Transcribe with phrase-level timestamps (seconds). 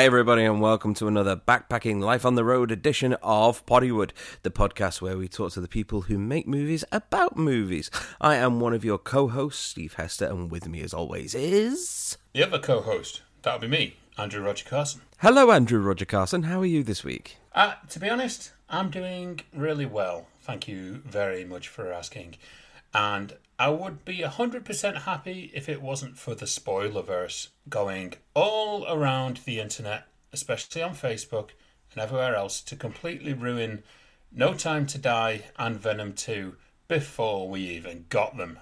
[0.00, 4.12] Hi, everybody, and welcome to another Backpacking Life on the Road edition of Poddywood,
[4.42, 7.90] the podcast where we talk to the people who make movies about movies.
[8.18, 12.16] I am one of your co hosts, Steve Hester, and with me, as always, is.
[12.32, 15.02] The other co host, that'll be me, Andrew Roger Carson.
[15.18, 16.44] Hello, Andrew Roger Carson.
[16.44, 17.36] How are you this week?
[17.54, 20.28] Uh, to be honest, I'm doing really well.
[20.40, 22.36] Thank you very much for asking.
[22.94, 29.40] And I would be 100% happy if it wasn't for the spoilerverse going all around
[29.44, 31.50] the internet, especially on Facebook
[31.92, 33.82] and everywhere else, to completely ruin
[34.32, 36.56] No Time to Die and Venom 2
[36.88, 38.60] before we even got them.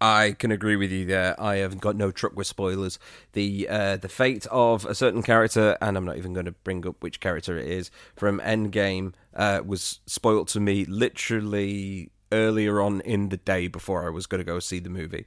[0.00, 1.40] I can agree with you there.
[1.40, 2.98] I have got no truck with spoilers.
[3.32, 6.86] The uh, the fate of a certain character, and I'm not even going to bring
[6.86, 13.00] up which character it is from Endgame, uh, was spoilt to me literally earlier on
[13.02, 15.26] in the day before I was going to go see the movie.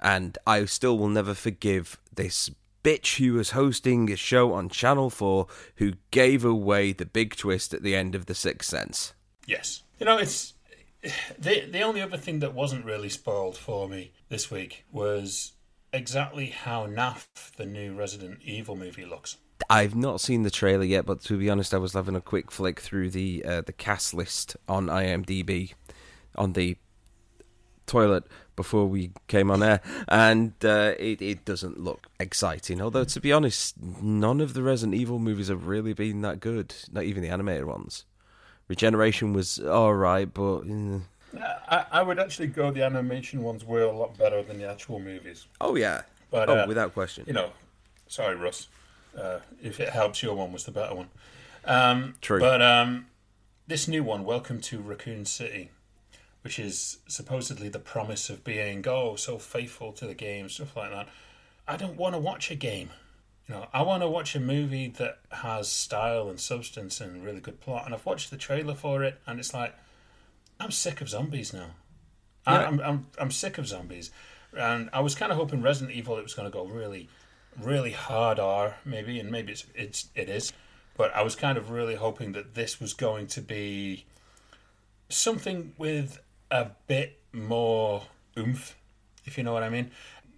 [0.00, 2.50] And I still will never forgive this
[2.82, 7.74] bitch who was hosting a show on Channel 4 who gave away the big twist
[7.74, 9.12] at the end of The Sixth Sense.
[9.46, 9.82] Yes.
[9.98, 10.54] You know, it's.
[11.38, 15.52] The, the only other thing that wasn't really spoiled for me this week was
[15.92, 19.36] exactly how naff the new Resident Evil movie looks.
[19.70, 22.50] I've not seen the trailer yet, but to be honest, I was having a quick
[22.50, 25.74] flick through the uh, the cast list on IMDb
[26.38, 26.76] on the
[27.86, 28.24] toilet
[28.56, 32.80] before we came on air, and uh, it it doesn't look exciting.
[32.80, 36.74] Although to be honest, none of the Resident Evil movies have really been that good.
[36.92, 38.04] Not even the animated ones.
[38.68, 40.60] Regeneration was all right, but.
[40.60, 41.00] Uh,
[41.68, 44.98] I, I would actually go the animation ones were a lot better than the actual
[44.98, 45.46] movies.
[45.60, 47.24] Oh yeah, But, oh uh, without question.
[47.26, 47.50] You know,
[48.06, 48.68] sorry, Russ.
[49.16, 51.08] Uh, if it helps, your one was the better one.
[51.64, 52.40] Um, True.
[52.40, 53.06] But um,
[53.66, 55.70] this new one, Welcome to Raccoon City,
[56.42, 60.90] which is supposedly the promise of being oh so faithful to the game, stuff like
[60.90, 61.08] that.
[61.66, 62.90] I don't want to watch a game.
[63.46, 67.40] You know, I want to watch a movie that has style and substance and really
[67.40, 67.86] good plot.
[67.86, 69.74] And I've watched the trailer for it, and it's like,
[70.60, 71.70] I'm sick of zombies now.
[72.46, 74.10] I, I'm, I'm I'm sick of zombies,
[74.56, 77.08] and I was kind of hoping Resident Evil it was going to go really,
[77.60, 80.52] really hard R maybe, and maybe it's it's it is,
[80.96, 84.06] but I was kind of really hoping that this was going to be
[85.10, 86.20] something with
[86.50, 88.04] a bit more
[88.38, 88.76] oomph,
[89.24, 89.90] if you know what I mean.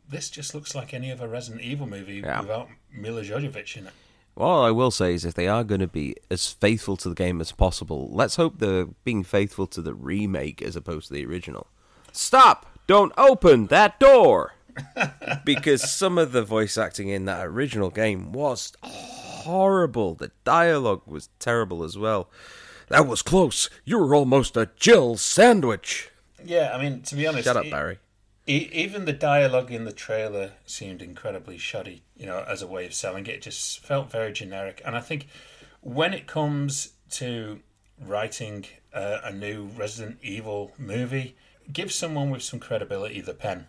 [0.08, 2.40] This just looks like any other Resident Evil movie Yeah.
[2.40, 3.92] without Milla Jovovich in it.
[4.36, 7.14] All I will say is if they are going to be as faithful to the
[7.14, 11.24] game as possible, let's hope they're being faithful to the remake as opposed to the
[11.26, 11.66] original.
[12.12, 12.66] Stop!
[12.86, 14.54] Don't open that door!
[15.44, 20.14] because some of the voice acting in that original game was horrible.
[20.14, 22.28] The dialogue was terrible as well.
[22.90, 23.70] That was close.
[23.84, 26.10] You were almost a Jill sandwich.
[26.44, 27.98] Yeah, I mean to be honest, Shut up, Barry.
[28.46, 32.84] E- even the dialogue in the trailer seemed incredibly shoddy, you know, as a way
[32.86, 33.36] of selling it.
[33.36, 34.82] It just felt very generic.
[34.84, 35.28] And I think
[35.82, 37.60] when it comes to
[38.04, 41.36] writing uh, a new Resident Evil movie,
[41.72, 43.66] give someone with some credibility the pen.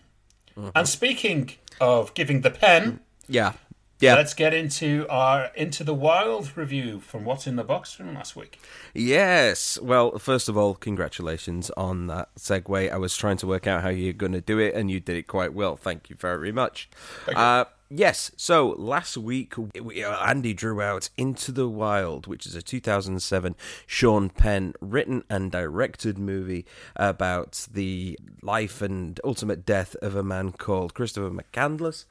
[0.75, 3.53] And speaking of giving the pen, Yeah.
[4.01, 4.15] Yeah.
[4.15, 8.35] let's get into our Into the Wild review from What's in the Box from last
[8.35, 8.59] week.
[8.93, 9.79] Yes.
[9.79, 12.91] Well, first of all, congratulations on that segue.
[12.91, 15.15] I was trying to work out how you're going to do it, and you did
[15.17, 15.75] it quite well.
[15.75, 16.89] Thank you very much.
[17.27, 18.31] Uh, yes.
[18.35, 23.55] So last week, we, uh, Andy drew out Into the Wild, which is a 2007
[23.85, 30.51] Sean Penn written and directed movie about the life and ultimate death of a man
[30.53, 32.05] called Christopher McCandless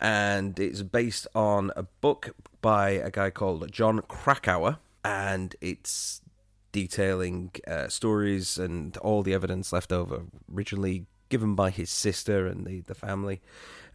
[0.00, 6.20] and it's based on a book by a guy called Jon Krakauer, and it's
[6.72, 10.22] detailing uh, stories and all the evidence left over,
[10.54, 13.40] originally given by his sister and the, the family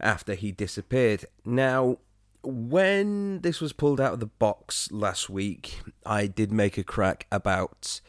[0.00, 1.24] after he disappeared.
[1.44, 1.98] Now,
[2.42, 7.26] when this was pulled out of the box last week, I did make a crack
[7.32, 8.00] about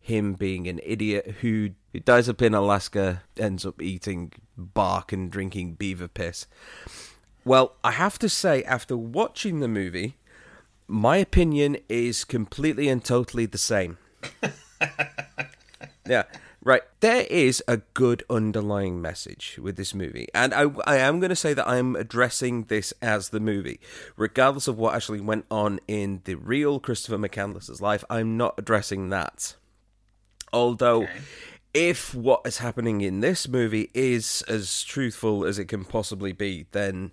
[0.00, 5.30] him being an idiot who, who dies up in Alaska, ends up eating bark and
[5.30, 6.46] drinking beaver piss.
[7.44, 10.16] Well, I have to say, after watching the movie,
[10.88, 13.98] my opinion is completely and totally the same.
[16.06, 16.24] yeah,
[16.62, 16.82] right.
[17.00, 21.36] There is a good underlying message with this movie, and I, I am going to
[21.36, 23.78] say that I'm addressing this as the movie,
[24.16, 28.04] regardless of what actually went on in the real Christopher McCandless's life.
[28.08, 29.54] I'm not addressing that.
[30.50, 31.08] Although,
[31.74, 36.66] if what is happening in this movie is as truthful as it can possibly be,
[36.70, 37.10] then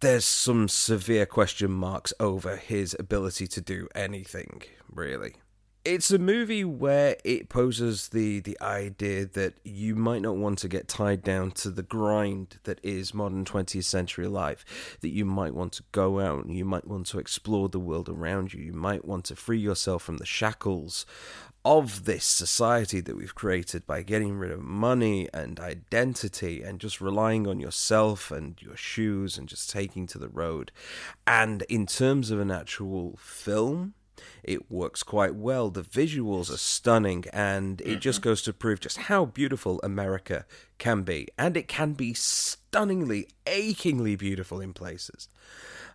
[0.00, 5.34] there's some severe question marks over his ability to do anything, really.
[5.84, 10.68] It's a movie where it poses the the idea that you might not want to
[10.68, 15.54] get tied down to the grind that is modern 20th century life that you might
[15.54, 18.62] want to go out and you might want to explore the world around you.
[18.62, 21.06] You might want to free yourself from the shackles
[21.64, 27.00] of this society that we've created by getting rid of money and identity and just
[27.00, 30.72] relying on yourself and your shoes and just taking to the road.
[31.26, 33.94] And in terms of an actual film
[34.42, 35.70] it works quite well.
[35.70, 40.46] The visuals are stunning, and it just goes to prove just how beautiful America
[40.78, 41.28] can be.
[41.38, 45.28] And it can be stunningly, achingly beautiful in places.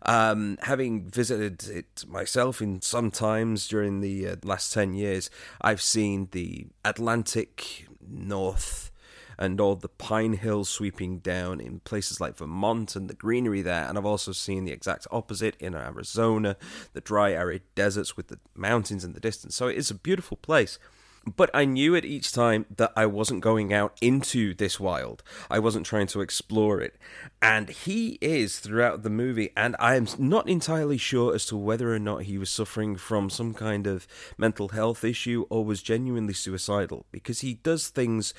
[0.04, 5.30] Um, having visited it myself in some times during the uh, last 10 years,
[5.62, 8.92] I've seen the Atlantic North
[9.38, 13.88] and all the pine hills sweeping down in places like Vermont and the greenery there.
[13.88, 16.58] And I've also seen the exact opposite in Arizona,
[16.94, 19.56] the dry, arid deserts with the mountains in the distance.
[19.56, 20.80] So it is a beautiful place.
[21.26, 25.24] But I knew it each time that I wasn't going out into this wild.
[25.50, 26.96] I wasn't trying to explore it.
[27.42, 31.94] And he is throughout the movie, and I am not entirely sure as to whether
[31.94, 34.08] or not he was suffering from some kind of
[34.38, 38.34] mental health issue or was genuinely suicidal, because he does things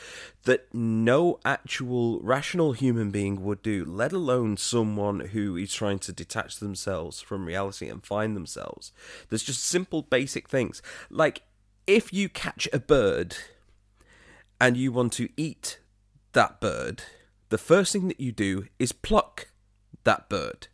[0.44, 6.12] that no actual rational human being would do, let alone someone who is trying to
[6.12, 8.92] detach themselves from reality and find themselves.
[9.28, 10.82] There's just simple, basic things.
[11.10, 11.42] Like,
[11.86, 13.36] if you catch a bird
[14.60, 15.78] and you want to eat
[16.32, 17.02] that bird,
[17.48, 19.48] the first thing that you do is pluck
[20.04, 20.68] that bird.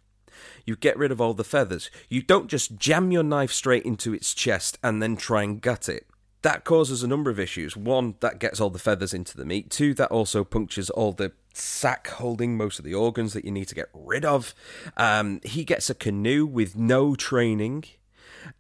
[0.65, 1.91] You get rid of all the feathers.
[2.09, 5.89] You don't just jam your knife straight into its chest and then try and gut
[5.89, 6.07] it.
[6.43, 7.77] That causes a number of issues.
[7.77, 9.71] One, that gets all the feathers into the meat.
[9.71, 13.69] Two, that also punctures all the sac holding most of the organs that you need
[13.69, 14.55] to get rid of.
[14.97, 17.85] Um, he gets a canoe with no training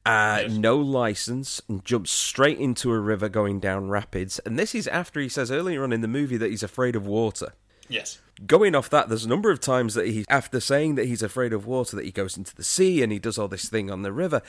[0.04, 0.50] uh, yes.
[0.50, 4.38] no license, and jumps straight into a river going down rapids.
[4.40, 7.06] And this is after he says earlier on in the movie that he's afraid of
[7.06, 7.52] water.
[7.88, 8.20] Yes.
[8.46, 11.52] Going off that, there's a number of times that he, after saying that he's afraid
[11.52, 14.02] of water, that he goes into the sea and he does all this thing on
[14.02, 14.40] the river.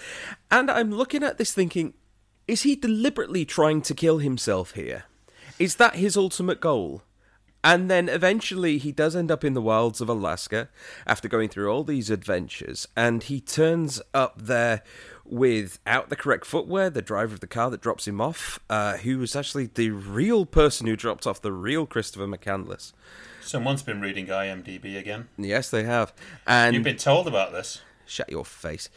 [0.49, 1.93] And I'm looking at this thinking,
[2.47, 5.03] is he deliberately trying to kill himself here?
[5.59, 7.03] Is that his ultimate goal?
[7.63, 10.69] And then eventually he does end up in the wilds of Alaska
[11.07, 14.83] after going through all these adventures, and he turns up there
[15.25, 19.17] without the correct footwear, the driver of the car that drops him off, uh, who
[19.17, 22.91] was actually the real person who dropped off the real Christopher McCandless.
[23.41, 25.29] Someone's been reading IMDb again.
[25.37, 26.13] Yes, they have.
[26.45, 27.81] And you've been told about this.
[28.05, 28.89] Shut your face.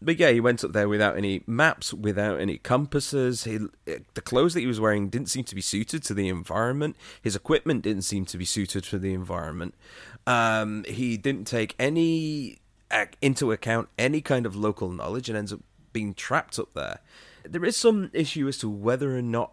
[0.00, 3.44] But yeah, he went up there without any maps, without any compasses.
[3.44, 6.96] He, the clothes that he was wearing didn't seem to be suited to the environment.
[7.20, 9.74] His equipment didn't seem to be suited for the environment.
[10.26, 12.58] Um, he didn't take any
[13.20, 15.60] into account any kind of local knowledge and ends up
[15.92, 17.00] being trapped up there.
[17.44, 19.52] There is some issue as to whether or not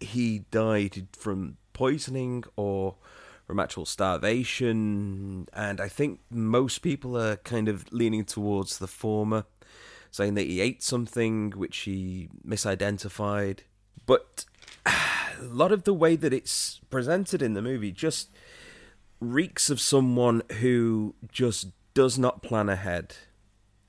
[0.00, 2.96] he died from poisoning or
[3.46, 9.44] from actual starvation, and I think most people are kind of leaning towards the former,
[10.12, 13.60] saying that he ate something which he misidentified.
[14.06, 14.44] But
[14.86, 14.92] a
[15.40, 18.28] lot of the way that it's presented in the movie just
[19.18, 23.16] reeks of someone who just does not plan ahead.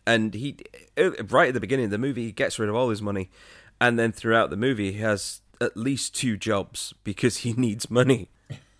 [0.07, 0.57] And he,
[0.97, 3.29] uh, right at the beginning of the movie, he gets rid of all his money.
[3.79, 8.29] And then throughout the movie, he has at least two jobs because he needs money.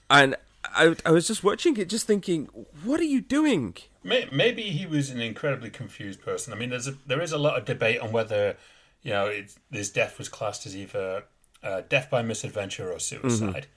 [0.10, 2.46] And I, I was just watching it, just thinking,
[2.84, 3.75] what are you doing?
[4.03, 6.53] Maybe he was an incredibly confused person.
[6.53, 8.57] I mean, there's a, there is a lot of debate on whether,
[9.01, 11.24] you know, it, this death was classed as either
[11.63, 13.67] uh, death by misadventure or suicide.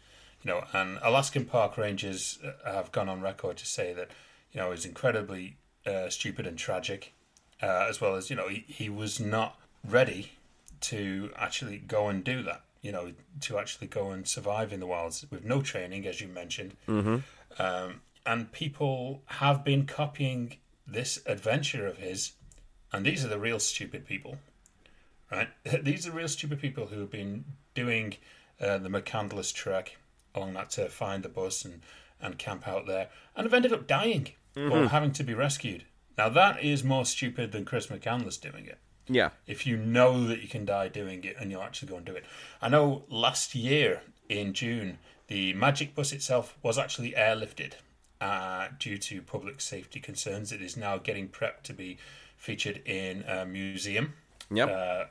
[0.42, 0.48] Mm-hmm.
[0.48, 4.10] You know, and Alaskan park rangers uh, have gone on record to say that
[4.56, 7.12] you know, is incredibly uh, stupid and tragic,
[7.62, 10.32] uh, as well as you know he, he was not ready
[10.80, 12.62] to actually go and do that.
[12.80, 16.28] You know, to actually go and survive in the wilds with no training, as you
[16.28, 16.74] mentioned.
[16.88, 17.16] Mm-hmm.
[17.62, 20.56] Um, and people have been copying
[20.86, 22.32] this adventure of his,
[22.92, 24.38] and these are the real stupid people,
[25.30, 25.48] right?
[25.82, 28.16] these are real stupid people who have been doing
[28.60, 29.96] uh, the McCandless trek
[30.34, 31.80] along that to find the bus and,
[32.20, 34.72] and camp out there, and have ended up dying mm-hmm.
[34.72, 35.84] or having to be rescued.
[36.18, 38.78] Now that is more stupid than Chris McCandless doing it.
[39.08, 39.30] Yeah.
[39.46, 42.14] If you know that you can die doing it and you'll actually go and do
[42.14, 42.24] it.
[42.60, 47.74] I know last year in June, the Magic Bus itself was actually airlifted
[48.20, 50.52] uh, due to public safety concerns.
[50.52, 51.98] It is now getting prepped to be
[52.36, 54.14] featured in a museum.
[54.50, 54.70] Yep.
[54.70, 55.04] Uh,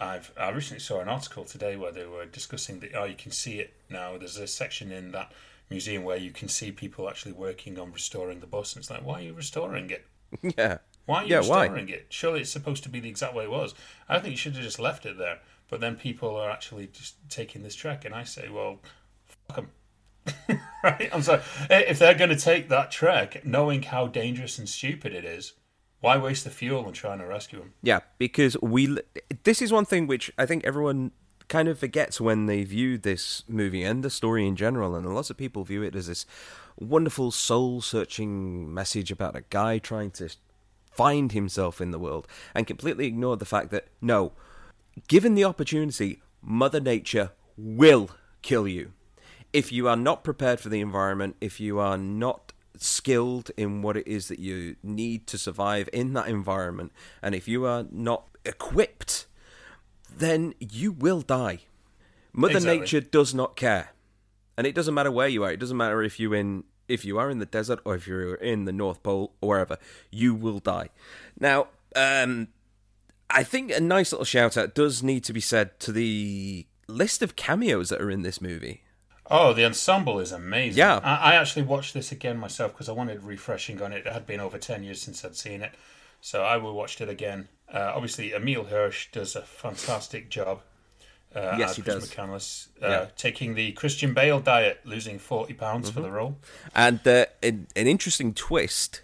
[0.00, 3.32] I've I recently saw an article today where they were discussing that oh you can
[3.32, 4.16] see it now.
[4.16, 5.32] There's a section in that
[5.70, 8.74] museum where you can see people actually working on restoring the bus.
[8.74, 10.06] And it's like, why are you restoring it?
[10.56, 10.78] Yeah.
[11.06, 11.92] Why are you yeah, restoring why?
[11.94, 12.06] it?
[12.10, 13.74] Surely it's supposed to be the exact way it was.
[14.10, 15.38] I think you should have just left it there.
[15.68, 18.80] but then people are actually just taking this trek, and I say, well,
[19.26, 19.70] fuck them.
[20.84, 21.08] right?
[21.12, 21.42] I'm sorry.
[21.70, 25.54] If they're going to take that trek, knowing how dangerous and stupid it is,
[26.00, 27.74] why waste the fuel on trying to rescue them?
[27.82, 28.98] Yeah, because we.
[29.44, 31.12] This is one thing which I think everyone
[31.48, 35.30] kind of forgets when they view this movie and the story in general, and lots
[35.30, 36.26] of people view it as this
[36.78, 40.28] wonderful soul searching message about a guy trying to
[40.92, 44.32] find himself in the world and completely ignore the fact that no,
[45.08, 48.10] given the opportunity, Mother Nature will
[48.42, 48.92] kill you.
[49.52, 53.96] If you are not prepared for the environment, if you are not skilled in what
[53.96, 58.24] it is that you need to survive in that environment, and if you are not
[58.44, 59.26] equipped,
[60.14, 61.60] then you will die.
[62.32, 62.80] Mother Exactly.
[62.80, 63.90] Nature does not care.
[64.56, 65.52] And it doesn't matter where you are.
[65.52, 68.34] It doesn't matter if you in if you are in the desert or if you're
[68.34, 69.76] in the North Pole or wherever,
[70.10, 70.88] you will die.
[71.38, 72.48] Now, um,
[73.28, 77.22] I think a nice little shout out does need to be said to the list
[77.22, 78.82] of cameos that are in this movie.
[79.30, 80.78] Oh, the ensemble is amazing.
[80.78, 81.00] Yeah.
[81.02, 84.06] I, I actually watched this again myself because I wanted refreshing on it.
[84.06, 85.72] It had been over 10 years since I'd seen it.
[86.20, 87.48] So I will watched it again.
[87.72, 90.62] Uh, obviously, Emile Hirsch does a fantastic job.
[91.34, 92.10] Uh, Yes, he Chris does.
[92.10, 93.06] McCandless, uh, Yeah.
[93.16, 96.38] taking the Christian Bale diet, losing 40 pounds for the role.
[96.74, 99.02] And uh, an, an interesting twist,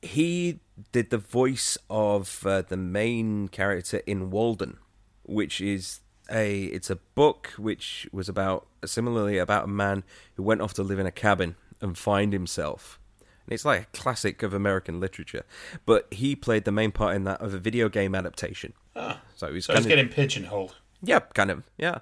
[0.00, 0.60] he
[0.92, 4.78] did the voice of uh, the main character in Walden,
[5.24, 6.00] which is
[6.32, 10.02] a it's a book which was about similarly about a man
[10.36, 12.98] who went off to live in a cabin and find himself.
[13.46, 15.44] And it's like a classic of American literature,
[15.84, 18.72] but he played the main part in that of a video game adaptation.
[18.94, 20.76] Ah, So he was so he's of getting pigeonholed.
[21.02, 21.64] yeah, kind of.
[21.76, 21.98] Yeah.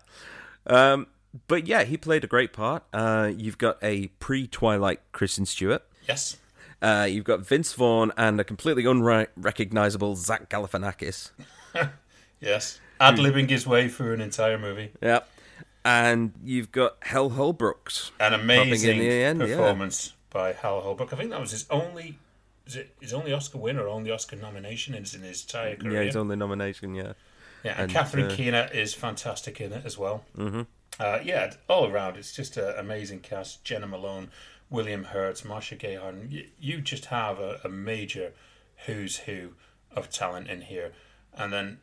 [0.66, 1.06] Um,
[1.48, 2.82] but yeah, he played a great part.
[2.92, 5.82] Uh, you've got a pre-Twilight Kristen Stewart.
[6.06, 6.36] Yes.
[6.82, 11.30] Uh, you've got Vince Vaughn and a completely unrecognizable Zach Galifianakis.
[12.40, 12.80] Yes.
[13.00, 14.90] Ad libbing his way through an entire movie.
[15.00, 15.20] Yeah.
[15.84, 18.10] And you've got Hal Holbrooks.
[18.20, 19.46] An amazing end, yeah.
[19.46, 21.12] performance by Hal Holbrook.
[21.12, 22.18] I think that was his only.
[22.66, 25.74] Is it his only Oscar win or only Oscar nomination in his, in his entire
[25.74, 26.00] career?
[26.00, 27.14] Yeah, his only nomination, yeah.
[27.64, 30.24] Yeah, and, And, Catherine uh, Keener is fantastic in it as well.
[30.36, 30.62] Mm-hmm.
[30.98, 33.64] Uh, yeah, all around, it's just an amazing cast.
[33.64, 34.30] Jena Malone,
[34.68, 36.28] William Hurt, Marcia Gay Harden.
[36.30, 38.32] You, you just have a, a major
[38.86, 39.54] who's who
[39.92, 40.92] of talent in here.
[41.34, 41.78] And then,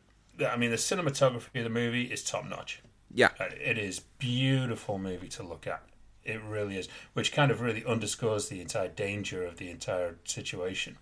[0.46, 2.82] I mean, the cinematography of the movie is top notch.
[3.12, 3.30] Yeah.
[3.40, 5.82] Uh, It is beautiful movie to look at.
[6.24, 10.98] It really is, which kind of really underscores the entire danger of the entire situation.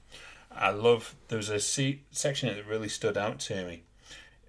[0.53, 3.83] I love there was a se- section that really stood out to me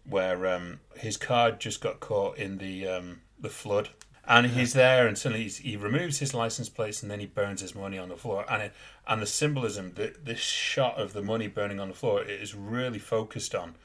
[0.07, 3.89] where um, his car just got caught in the um, the flood,
[4.25, 7.61] and he's there, and suddenly he's, he removes his license plates, and then he burns
[7.61, 8.73] his money on the floor, and it,
[9.07, 12.55] and the symbolism, the, this shot of the money burning on the floor, it is
[12.55, 13.75] really focused on,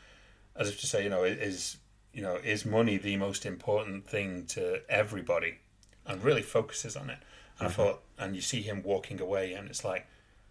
[0.56, 1.78] as if to say, you know, is
[2.12, 5.58] you know, is money the most important thing to everybody,
[6.06, 7.18] and really focuses on it.
[7.58, 10.06] And I thought, and you see him walking away, and it's like,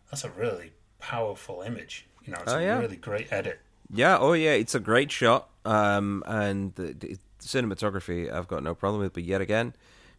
[0.10, 2.08] that's a really powerful image.
[2.26, 2.80] You know, it's Oh, a yeah.
[2.80, 3.60] really great edit.
[3.94, 5.50] Yeah, oh yeah, it's a great shot.
[5.66, 9.14] Um, and the, the cinematography, I've got no problem with.
[9.14, 9.74] But yet again,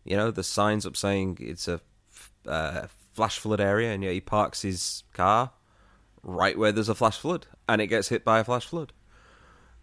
[0.04, 1.80] you know, the signs up saying it's a
[2.46, 5.50] uh, flash flood area, and yet he parks his car
[6.22, 8.92] right where there's a flash flood, and it gets hit by a flash flood.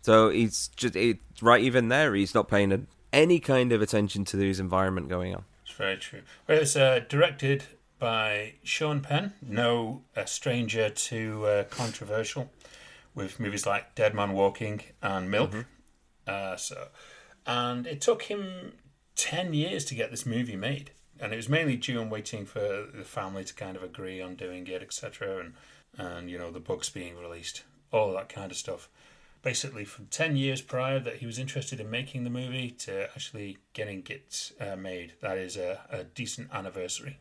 [0.01, 2.15] So he's just it, right even there.
[2.15, 5.43] He's not paying a, any kind of attention to his environment going on.
[5.65, 6.21] It's very true.
[6.47, 7.63] Well, it was uh, directed
[7.99, 12.49] by Sean Penn, no stranger to uh, controversial,
[13.13, 15.65] with movies like Dead Man Walking and Milk.
[16.25, 16.87] Uh, so,
[17.45, 18.73] and it took him
[19.15, 22.87] ten years to get this movie made, and it was mainly due on waiting for
[22.93, 25.53] the family to kind of agree on doing it, etc., and
[25.97, 28.89] and you know the books being released, all that kind of stuff.
[29.41, 33.57] Basically, from ten years prior that he was interested in making the movie to actually
[33.73, 37.19] getting it uh, made, that is a, a decent anniversary.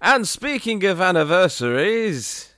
[0.00, 2.54] And speaking of anniversaries,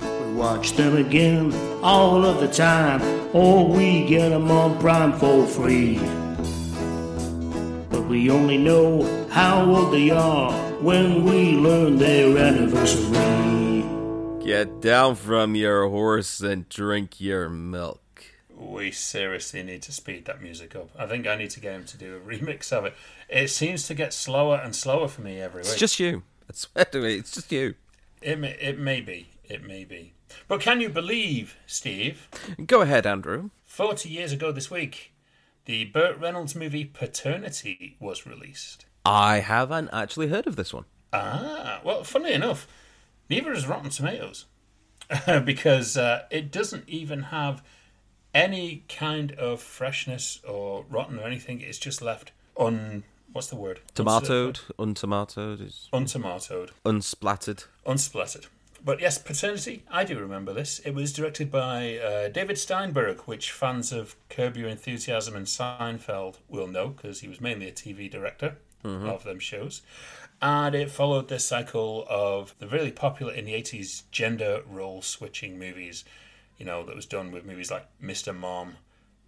[0.00, 3.00] We watch them again all of the time,
[3.34, 5.98] or we get them on Prime for free.
[7.90, 13.69] But we only know how old they are when we learn their anniversary.
[14.50, 18.24] Get down from your horse and drink your milk.
[18.52, 20.90] We seriously need to speed that music up.
[20.98, 22.94] I think I need to get him to do a remix of it.
[23.28, 25.70] It seems to get slower and slower for me every week.
[25.70, 26.24] It's just you.
[26.48, 27.76] I swear to it, it's just you.
[28.22, 29.28] It may, it may be.
[29.44, 30.14] It may be.
[30.48, 32.28] But can you believe, Steve?
[32.66, 33.50] Go ahead, Andrew.
[33.66, 35.12] 40 years ago this week,
[35.66, 38.84] the Burt Reynolds movie Paternity was released.
[39.04, 40.86] I haven't actually heard of this one.
[41.12, 42.66] Ah, well, funnily enough,
[43.30, 44.44] neither is Rotten Tomatoes.
[45.44, 47.62] because uh, it doesn't even have
[48.34, 53.02] any kind of freshness or rotten or anything It's just left un.
[53.32, 53.80] What's the word?
[53.94, 56.70] Tomatoed, untomatoed, is Untomatoed.
[56.84, 57.64] unsplattered.
[57.86, 58.46] Unsplattered.
[58.84, 60.80] But yes, Paternity, I do remember this.
[60.80, 66.36] It was directed by uh, David Steinberg, which fans of Curb Your Enthusiasm and Seinfeld
[66.48, 69.06] will know because he was mainly a TV director Mm-hmm.
[69.08, 69.82] of them shows.
[70.42, 75.58] And it followed this cycle of the really popular in the 80s gender role switching
[75.58, 76.02] movies,
[76.56, 78.34] you know, that was done with movies like Mr.
[78.34, 78.76] Mom,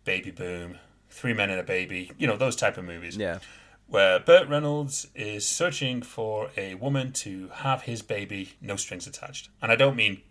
[0.04, 0.78] Baby Boom,
[1.10, 3.40] Three Men and a Baby, you know, those type of movies Yeah.
[3.86, 9.50] where Burt Reynolds is searching for a woman to have his baby, no strings attached.
[9.60, 10.22] And I don't mean,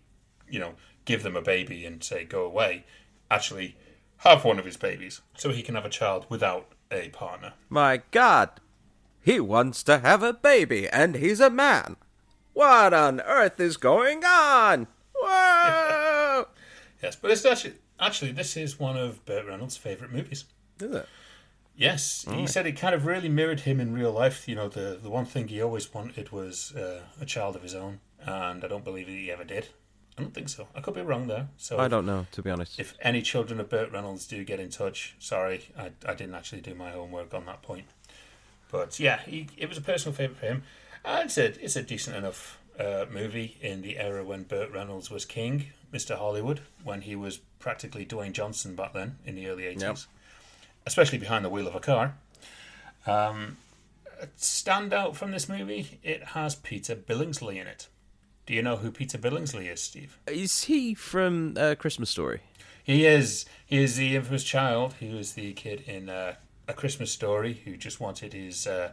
[0.50, 0.74] you know,
[1.04, 2.84] give them a baby and say go away.
[3.30, 3.76] Actually,
[4.18, 7.52] have one of his babies so he can have a child without a partner.
[7.68, 8.50] My God,
[9.22, 11.96] he wants to have a baby, and he's a man.
[12.52, 14.88] What on earth is going on?
[15.14, 16.46] Whoa!
[17.02, 20.44] Yes, but it's actually actually this is one of Burt Reynolds' favorite movies.
[20.80, 21.08] is it?
[21.74, 24.46] Yes, he said it kind of really mirrored him in real life.
[24.46, 27.74] You know, the the one thing he always wanted was uh, a child of his
[27.74, 29.68] own, and I don't believe he ever did.
[30.16, 30.68] I don't think so.
[30.76, 31.48] I could be wrong there.
[31.56, 32.78] So I don't know, to be honest.
[32.78, 36.60] if any children of Burt Reynolds do get in touch, sorry, I, I didn't actually
[36.60, 37.86] do my homework on that point.
[38.72, 40.62] But yeah, he, it was a personal favourite for him.
[41.04, 45.10] And it's a, it's a decent enough uh, movie in the era when Burt Reynolds
[45.10, 46.16] was king, Mr.
[46.16, 49.98] Hollywood, when he was practically Dwayne Johnson back then in the early 80s, Yep.
[50.86, 52.14] especially behind the wheel of a car.
[53.06, 53.58] Um,
[54.20, 57.88] a standout from this movie, it has Peter Billingsley in it.
[58.46, 60.18] Do you know who Peter Billingsley is, Steve?
[60.26, 62.40] Is he from uh, Christmas Story?
[62.82, 63.44] He is.
[63.66, 64.94] He is the infamous child.
[64.98, 66.34] He was the kid in uh,
[66.72, 68.92] A Christmas Story who just wanted his uh,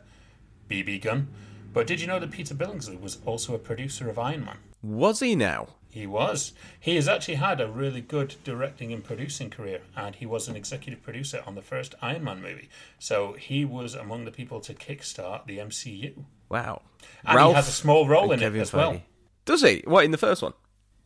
[0.70, 1.30] BB gun.
[1.72, 4.58] But did you know that Peter Billingsley was also a producer of Iron Man?
[4.84, 5.70] Was he now?
[5.90, 6.52] He was.
[6.78, 10.58] He has actually had a really good directing and producing career, and he was an
[10.58, 12.68] executive producer on the first Iron Man movie.
[13.00, 16.26] So he was among the people to kickstart the MCU.
[16.50, 16.82] Wow.
[17.24, 19.02] And he has a small role in it Kevin as well.
[19.46, 19.84] Does he?
[19.86, 20.54] What, in the first one?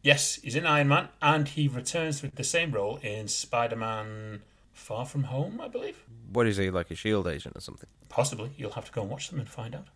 [0.02, 4.42] Yes, he's in Iron Man, and he returns with the same role in Spider Man
[4.84, 6.04] Far From Home, I believe.
[6.32, 7.30] What is he, like a S.H.I.E.L.D.
[7.30, 7.90] agent or something?
[8.10, 8.52] Possibly.
[8.58, 9.88] You'll have to go and watch them and find out.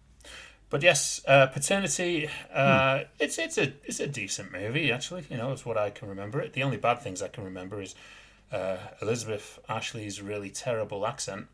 [0.69, 2.29] But yes, uh, Paternity.
[2.53, 5.25] Uh, It's it's a it's a decent movie actually.
[5.29, 6.39] You know, it's what I can remember.
[6.41, 6.53] It.
[6.53, 7.95] The only bad things I can remember is
[8.51, 11.47] uh, Elizabeth Ashley's really terrible accent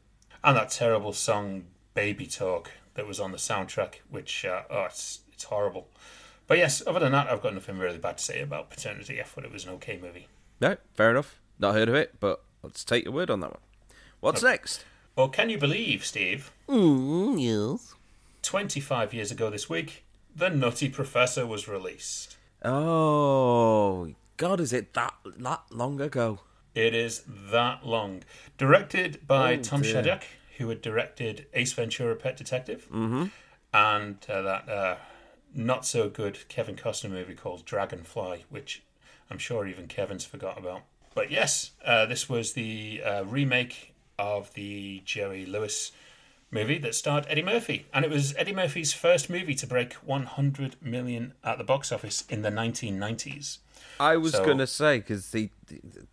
[0.44, 5.22] and that terrible song "Baby Talk" that was on the soundtrack, which uh, oh, it's
[5.32, 5.88] it's horrible.
[6.48, 9.20] But yes, other than that, I've got nothing really bad to say about Paternity.
[9.20, 10.28] I thought it was an okay movie.
[10.60, 11.40] No, fair enough.
[11.60, 13.62] Not heard of it, but let's take your word on that one.
[14.20, 14.86] What's next?
[15.16, 16.52] Well, can you believe, Steve?
[16.68, 17.94] Mm, yes.
[18.42, 20.04] 25 years ago this week,
[20.36, 22.38] The Nutty Professor was released.
[22.64, 26.40] Oh, God, is it that, that long ago?
[26.74, 28.24] It is that long.
[28.58, 30.02] Directed by Oh, Tom dear.
[30.02, 30.24] Shadyac,
[30.58, 33.26] who had directed Ace Ventura Pet Detective, mm-hmm.
[33.74, 34.96] and uh, that uh,
[35.54, 38.82] not so good Kevin Costner movie called Dragonfly, which
[39.30, 40.82] I'm sure even Kevin's forgot about.
[41.16, 45.92] But yes, uh, this was the uh, remake of the Jerry Lewis
[46.52, 50.76] movie that starred Eddie Murphy, and it was Eddie Murphy's first movie to break 100
[50.82, 53.58] million at the box office in the 1990s.
[54.00, 55.50] I was So- going to say, because he,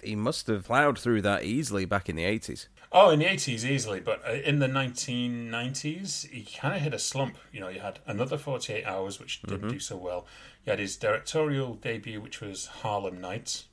[0.03, 2.67] he must have plowed through that easily back in the 80s.
[2.93, 6.99] Oh, in the 80s easily, but uh, in the 1990s, he kind of hit a
[6.99, 7.37] slump.
[7.53, 10.27] You know, he had another 48 Hours, which didn't do so well.
[10.65, 13.67] He had his directorial debut, which was Harlem Nights,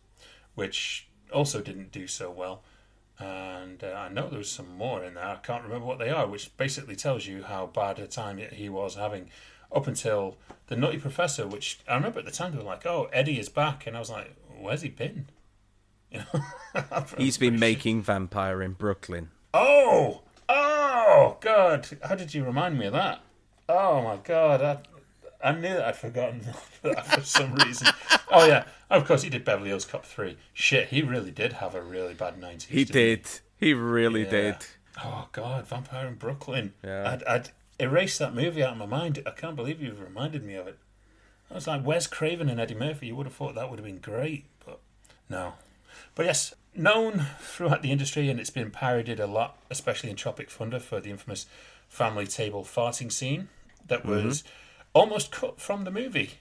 [0.56, 2.62] which also didn't do so well.
[3.20, 5.26] And uh, I know there was some more in there.
[5.26, 8.70] I can't remember what they are, which basically tells you how bad a time he
[8.70, 9.30] was having
[9.76, 10.38] up until
[10.68, 13.50] The Nutty Professor, which I remember at the time they were like, oh, Eddie is
[13.50, 13.88] back.
[13.88, 15.28] And I was like, where's he been?
[16.10, 19.30] You know, He's been making Vampire in Brooklyn.
[19.54, 21.86] Oh, oh, God!
[22.02, 23.20] How did you remind me of that?
[23.68, 24.62] Oh my God!
[24.62, 24.78] I,
[25.44, 26.42] I knew that I'd forgotten
[26.82, 27.88] that for some reason.
[28.32, 30.38] Oh yeah, of course he did Beverly Hills Cop three.
[30.54, 32.70] Shit, he really did have a really bad nineties.
[32.70, 33.28] He did.
[33.58, 34.30] He really Yeah.
[34.30, 34.56] did.
[35.04, 36.74] Oh God, Vampire in Brooklyn.
[36.84, 37.12] Yeah.
[37.12, 39.22] I'd, I'd erased that movie out of my mind.
[39.26, 40.78] I can't believe you've reminded me of it.
[41.52, 43.08] I was like, Wes Craven and Eddie Murphy.
[43.08, 44.80] You would have thought that would have been great, but
[45.30, 45.54] no.
[46.16, 50.50] But yes, known throughout the industry, and it's been parodied a lot, especially in Tropic
[50.50, 51.46] Thunder for the infamous
[51.88, 53.50] family table farting scene
[53.88, 54.28] that mm-hmm.
[54.28, 54.44] was
[54.98, 56.32] almost cut from the movie.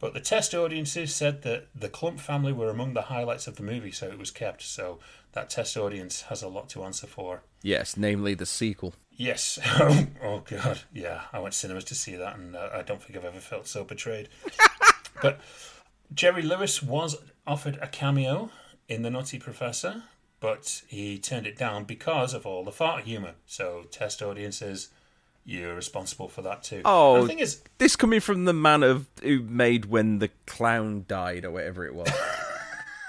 [0.00, 3.64] But the test audiences said that the Clump family were among the highlights of the
[3.64, 4.62] movie, so it was kept.
[4.62, 5.00] So
[5.32, 7.42] that test audience has a lot to answer for.
[7.62, 8.94] Yes, namely the sequel.
[9.10, 9.58] Yes.
[10.22, 10.82] oh God.
[10.92, 13.40] Yeah, I went to cinemas to see that, and uh, I don't think I've ever
[13.40, 14.28] felt so betrayed.
[15.22, 15.40] but
[16.14, 17.16] Jerry Lewis was
[17.46, 18.50] offered a cameo
[18.88, 20.04] in The Nutty Professor,
[20.38, 23.34] but he turned it down because of all the fart humor.
[23.46, 24.90] So test audiences,
[25.48, 26.82] you're responsible for that too.
[26.84, 31.04] Oh, the thing is, this coming from the man of who made when the clown
[31.08, 32.10] died or whatever it was.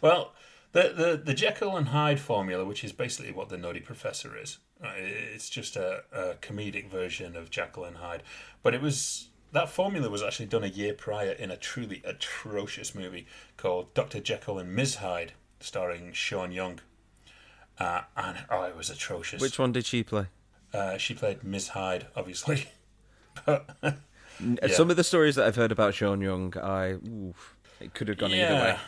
[0.00, 0.32] Well,
[0.72, 4.58] the, the the Jekyll and Hyde formula, which is basically what the Nutty Professor is,
[4.82, 4.98] right?
[4.98, 8.22] it's just a, a comedic version of Jekyll and Hyde.
[8.62, 12.94] But it was that formula was actually done a year prior in a truly atrocious
[12.94, 13.26] movie
[13.56, 16.80] called Doctor Jekyll and Ms Hyde, starring Sean Young.
[17.78, 19.40] Uh, and oh, it was atrocious.
[19.40, 20.26] Which one did she play?
[20.72, 22.68] Uh, she played Miss Hyde, obviously.
[23.46, 27.92] but Uh, Some of the stories that I've heard about Sean Young, I oof, it
[27.94, 28.78] could have gone either way.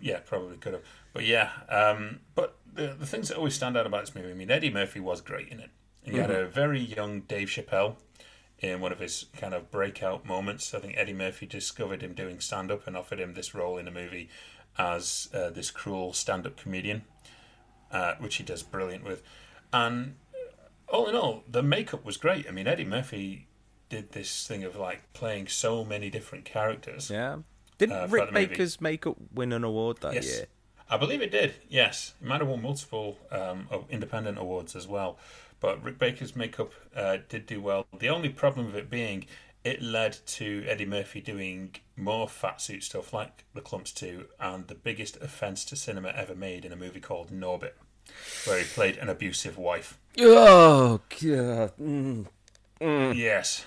[0.00, 0.82] Yeah, probably could have.
[1.12, 4.34] But yeah, um, but the, the things that always stand out about this movie, I
[4.34, 5.70] mean, Eddie Murphy was great in it.
[6.04, 7.96] And you had a very young Dave Chappelle
[8.60, 10.72] in one of his kind of breakout moments.
[10.74, 13.86] I think Eddie Murphy discovered him doing stand up and offered him this role in
[13.86, 14.28] a movie
[14.76, 17.02] as uh, this cruel stand up comedian,
[17.92, 19.22] uh, which he does brilliant with.
[19.72, 20.16] And
[20.92, 22.46] all in all, the makeup was great.
[22.48, 23.46] I mean, Eddie Murphy
[23.88, 27.10] did this thing of like playing so many different characters.
[27.10, 27.38] Yeah.
[27.78, 28.46] Didn't Uh, Rick throughout the movie.
[28.46, 30.26] Baker's makeup win an award that Yes.
[30.26, 30.46] year?
[30.90, 31.54] I believe it did.
[31.68, 35.18] Yes, it might have won multiple um, independent awards as well.
[35.60, 37.86] But Rick Baker's makeup uh, did do well.
[37.98, 39.26] The only problem with it being,
[39.64, 44.66] it led to Eddie Murphy doing more fat suit stuff like The Clumps 2 and
[44.68, 47.72] the biggest offence to cinema ever made in a movie called Norbit,
[48.44, 49.98] where he played an abusive wife.
[50.18, 51.72] Oh god.
[51.80, 52.26] Mm.
[52.80, 53.66] Yes.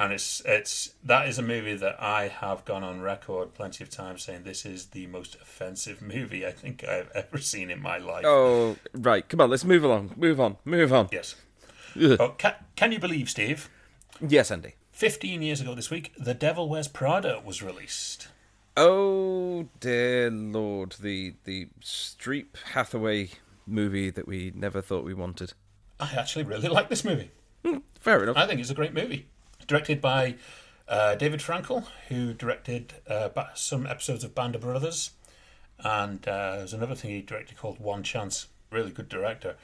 [0.00, 3.90] And it's it's that is a movie that I have gone on record plenty of
[3.90, 7.98] times saying this is the most offensive movie I think I've ever seen in my
[7.98, 8.24] life.
[8.24, 10.14] Oh right, come on, let's move along.
[10.16, 10.56] Move on.
[10.64, 11.08] Move on.
[11.10, 11.34] Yes.
[12.00, 13.68] Oh, can, can you believe, Steve?
[14.20, 14.74] Yes, Andy.
[14.92, 18.28] 15 years ago this week, The Devil Wears Prada was released.
[18.76, 23.30] Oh dear lord, the the Streep Hathaway
[23.68, 25.52] movie that we never thought we wanted.
[26.00, 27.30] I actually really like this movie.
[28.00, 28.36] Fair enough.
[28.36, 29.26] I think it's a great movie.
[29.66, 30.36] Directed by
[30.88, 35.10] uh, David Frankel, who directed uh, some episodes of Band of Brothers.
[35.80, 38.46] And uh, there's another thing he directed called One Chance.
[38.70, 39.56] Really good director.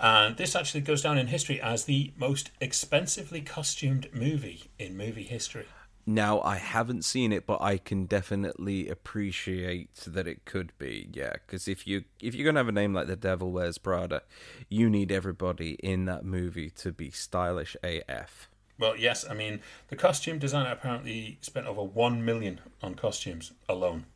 [0.00, 5.24] And this actually goes down in history as the most expensively costumed movie in movie
[5.24, 5.66] history.
[6.08, 11.10] Now I haven't seen it, but I can definitely appreciate that it could be.
[11.12, 14.22] Yeah, because if you if you're gonna have a name like The Devil Wears Prada,
[14.70, 18.48] you need everybody in that movie to be stylish AF.
[18.78, 24.06] Well, yes, I mean the costume designer apparently spent over one million on costumes alone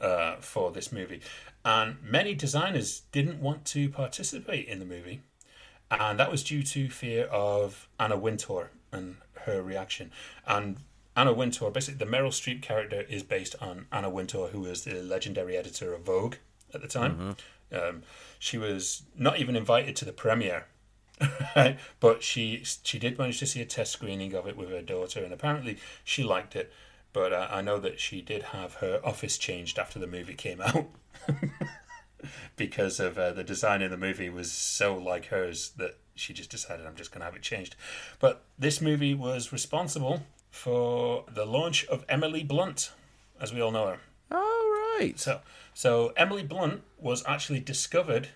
[0.00, 1.20] uh, for this movie,
[1.64, 5.20] and many designers didn't want to participate in the movie,
[5.88, 10.10] and that was due to fear of Anna Wintour and her reaction.
[10.48, 10.78] And
[11.16, 15.02] Anna Wintour, basically, the Meryl Streep character is based on Anna Wintour, who was the
[15.02, 16.36] legendary editor of Vogue
[16.72, 17.36] at the time.
[17.70, 18.02] Um,
[18.38, 20.66] she was not even invited to the premiere
[21.56, 21.78] right?
[22.00, 25.22] But she she did manage to see a test screening of it with her daughter,
[25.22, 26.72] and apparently she liked it.
[27.12, 30.60] But uh, I know that she did have her office changed after the movie came
[30.62, 30.86] out
[32.56, 36.50] because of uh, the design in the movie was so like hers that she just
[36.50, 37.76] decided I'm just going to have it changed.
[38.18, 42.92] But this movie was responsible for the launch of Emily Blunt,
[43.40, 43.98] as we all know her.
[44.30, 45.14] All right.
[45.16, 45.40] So,
[45.74, 48.28] so Emily Blunt was actually discovered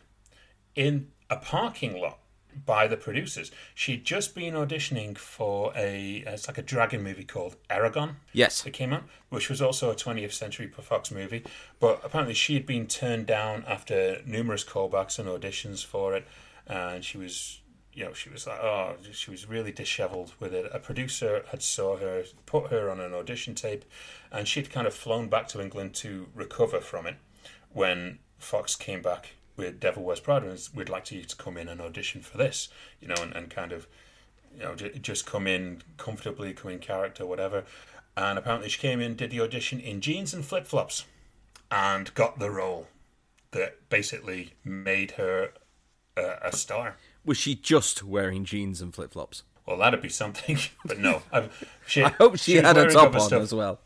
[0.74, 2.18] in a parking lot
[2.64, 3.50] by the producers.
[3.74, 8.62] She'd just been auditioning for a it's like a dragon movie called Eragon Yes.
[8.62, 11.44] that came out, which was also a 20th Century Fox movie.
[11.78, 16.26] But apparently, she had been turned down after numerous callbacks and auditions for it,
[16.66, 17.60] and she was.
[17.96, 20.70] You know, she was like, oh, she was really dishevelled with it.
[20.70, 23.86] A producer had saw her, put her on an audition tape,
[24.30, 27.16] and she'd kind of flown back to England to recover from it.
[27.72, 31.68] When Fox came back with Devil Wears Prada, and we'd like you to come in
[31.68, 32.68] and audition for this,
[33.00, 33.86] you know, and, and kind of
[34.54, 37.64] you know, j- just come in comfortably, come in character, whatever.
[38.16, 41.06] And apparently, she came in, did the audition in jeans and flip flops,
[41.70, 42.88] and got the role
[43.52, 45.50] that basically made her
[46.16, 46.96] uh, a star.
[47.26, 49.42] Was she just wearing jeans and flip flops?
[49.66, 51.22] Well, that'd be something, but no.
[51.86, 53.80] She, I hope she, was had a top on stuff, as well.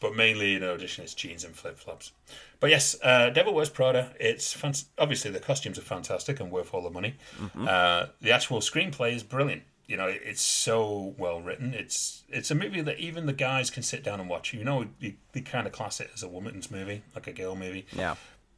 [0.00, 2.12] But mainly in audition, it's jeans and flip flops.
[2.60, 4.14] But yes, uh, Devil Wears Prada.
[4.20, 7.16] It's fan- obviously the costumes are fantastic and worth all the money.
[7.58, 9.62] Uh, the actual screenplay is brilliant.
[9.86, 11.74] You know, it's so well written.
[11.74, 14.54] It's it's a movie that even the guys can sit down and watch.
[14.54, 17.54] You know, you, you kind of class it as a woman's movie, like a girl
[17.54, 17.86] movie.
[17.92, 18.14] Yeah.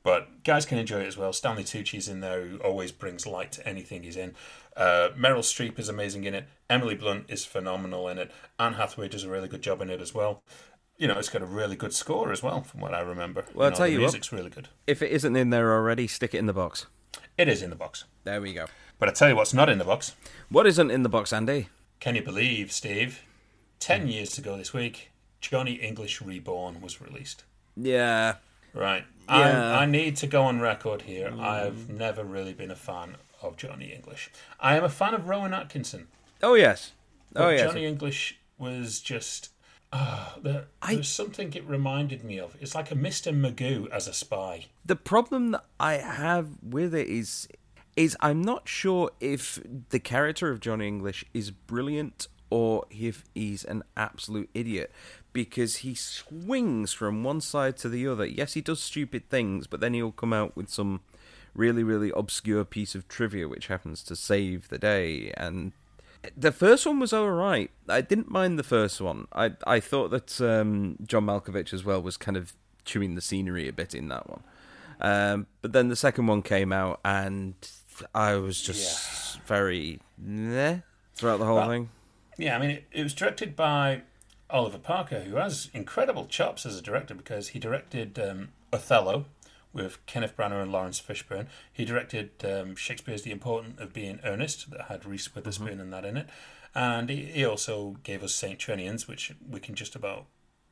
[0.06, 1.32] But guys can enjoy it as well.
[1.32, 4.36] Stanley Tucci's in there, who always brings light to anything he's in.
[4.76, 6.46] Uh, Meryl Streep is amazing in it.
[6.70, 8.30] Emily Blunt is phenomenal in it.
[8.56, 10.44] Anne Hathaway does a really good job in it as well.
[10.96, 13.46] you know, it's got a really good score as well, from what I remember.
[13.52, 14.12] Well, I'll know, tell the you what.
[14.12, 14.68] music's really good.
[14.86, 16.86] If it isn't in there already, stick it in the box.
[17.36, 18.04] It is in the box.
[18.22, 18.66] There we go.
[19.00, 20.14] But I tell you what's not in the box.
[20.50, 21.68] What isn't in the box, Andy?
[21.98, 23.22] Can you believe, Steve?
[23.80, 27.42] Ten years ago this week, Johnny English Reborn was released.
[27.76, 28.36] Yeah.
[28.76, 29.04] Right.
[29.28, 29.72] Yeah.
[29.78, 31.32] I, I need to go on record here.
[31.40, 34.30] I've never really been a fan of Johnny English.
[34.60, 36.06] I am a fan of Rowan Atkinson.
[36.42, 36.92] Oh yes.
[37.34, 37.62] Oh yes.
[37.62, 39.50] Johnny English was just.
[39.92, 42.56] ah, there, there's something it reminded me of.
[42.60, 43.32] It's like a Mr.
[43.34, 44.66] Magoo as a spy.
[44.84, 47.48] the problem that I have with it is
[47.96, 49.58] is I'm not sure if
[49.88, 54.92] the character of Johnny English is brilliant or if he's an absolute idiot
[55.32, 58.24] because he swings from one side to the other.
[58.24, 61.00] Yes, he does stupid things, but then he'll come out with some
[61.54, 65.72] really really obscure piece of trivia which happens to save the day and
[66.36, 67.70] the first one was all right.
[67.88, 69.26] I didn't mind the first one.
[69.32, 72.52] I I thought that um, John Malkovich as well was kind of
[72.84, 74.42] chewing the scenery a bit in that one.
[75.00, 77.54] Um, but then the second one came out, and
[78.14, 80.78] I was just very meh
[81.14, 81.90] throughout the whole Well, thing.
[82.36, 84.02] Yeah, I mean, it, it was directed by
[84.50, 89.26] Oliver Parker, who has incredible chops as a director because he directed um, Othello
[89.72, 91.46] with Kenneth Branagh and Laurence Fishburne.
[91.72, 96.04] He directed um, Shakespeare's The Importance of Being Earnest, that had Reese Witherspoon and that
[96.04, 96.28] in it.
[96.74, 98.58] And he, he also gave us St.
[98.58, 100.26] Trinians, which we can just about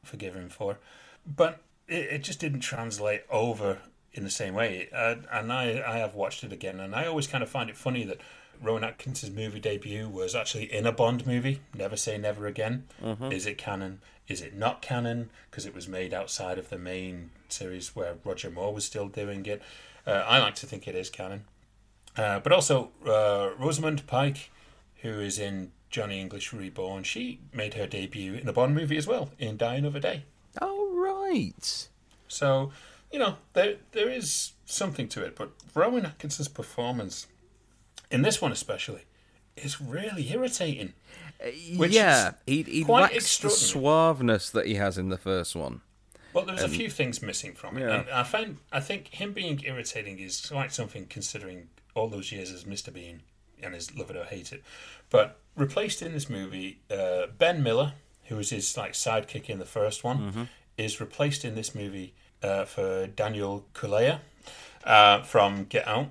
[0.05, 0.79] forgive him for.
[1.27, 3.79] But it, it just didn't translate over
[4.13, 4.89] in the same way.
[4.95, 7.77] Uh, and I, I have watched it again, and I always kind of find it
[7.77, 8.21] funny that
[8.63, 11.61] Rowan Atkinson's movie debut was actually in a Bond movie.
[11.75, 12.85] Never Say Never Again.
[13.31, 14.01] Is it canon?
[14.29, 15.31] Is it not canon?
[15.51, 19.45] Because it was made outside of the main series where Roger Moore was still doing
[19.47, 19.63] it.
[20.07, 21.45] Uh, I like to think it is canon.
[22.17, 24.51] Uh, but also, uh, Rosamund Pike,
[25.03, 29.07] who is in Johnny English Reborn, she made her debut in a Bond movie as
[29.07, 30.25] well, in Die Another Day.
[30.61, 31.89] Oh right.
[32.29, 32.73] So,
[33.13, 35.37] you know, there there is something to it.
[35.37, 37.27] But Rowan Atkinson's performance,
[38.11, 39.03] in this one especially,
[39.57, 40.93] is really irritating.
[41.77, 45.83] Which yeah, he he quite lacks the suaveness that he has in the first one.
[46.33, 48.01] Well, there's a few things missing from it, yeah.
[48.01, 52.51] and I find I think him being irritating is quite something considering all those years
[52.51, 52.93] as Mr.
[52.93, 53.23] Bean
[53.63, 54.63] and his love it or hate it.
[55.11, 57.93] But replaced in this movie, uh, Ben Miller,
[58.25, 62.65] who was his like sidekick in the first one, is replaced in this movie uh,
[62.65, 64.21] for Daniel Kaluuya
[64.85, 66.09] uh, from Get Out.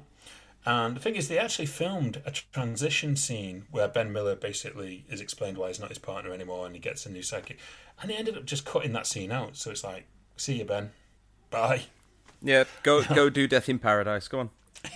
[0.66, 5.20] And the thing is, they actually filmed a transition scene where Ben Miller basically is
[5.20, 7.58] explained why he's not his partner anymore and he gets a new sidekick.
[8.02, 9.58] And they ended up just cutting that scene out.
[9.58, 10.92] So it's like, see you, Ben.
[11.50, 11.84] Bye.
[12.42, 14.28] Yeah, go go do Death in Paradise.
[14.28, 14.50] Go on.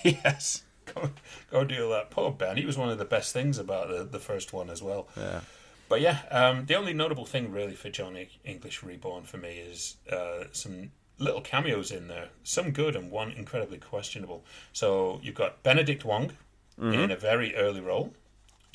[0.04, 0.64] yes.
[0.86, 1.12] Go,
[1.52, 2.10] go do that.
[2.12, 2.58] Poor Ben.
[2.58, 5.08] He was one of the best things about the, the first one as well.
[5.18, 5.42] Yeah.
[5.90, 9.98] But yeah, um, the only notable thing really for Johnny English Reborn for me is
[10.12, 12.30] uh, some little cameos in there.
[12.44, 14.44] Some good and one incredibly questionable.
[14.74, 16.32] So you've got Benedict Wong
[16.80, 18.14] in a very early role,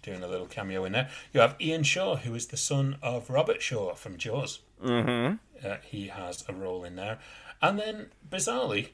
[0.02, 1.08] doing a little cameo in there.
[1.32, 4.58] You have Ian Shaw, who is the son of Robert Shaw from Jaws.
[4.82, 5.36] Mm-hmm.
[5.64, 7.20] Uh, he has a role in there.
[7.60, 8.88] And then, bizarrely,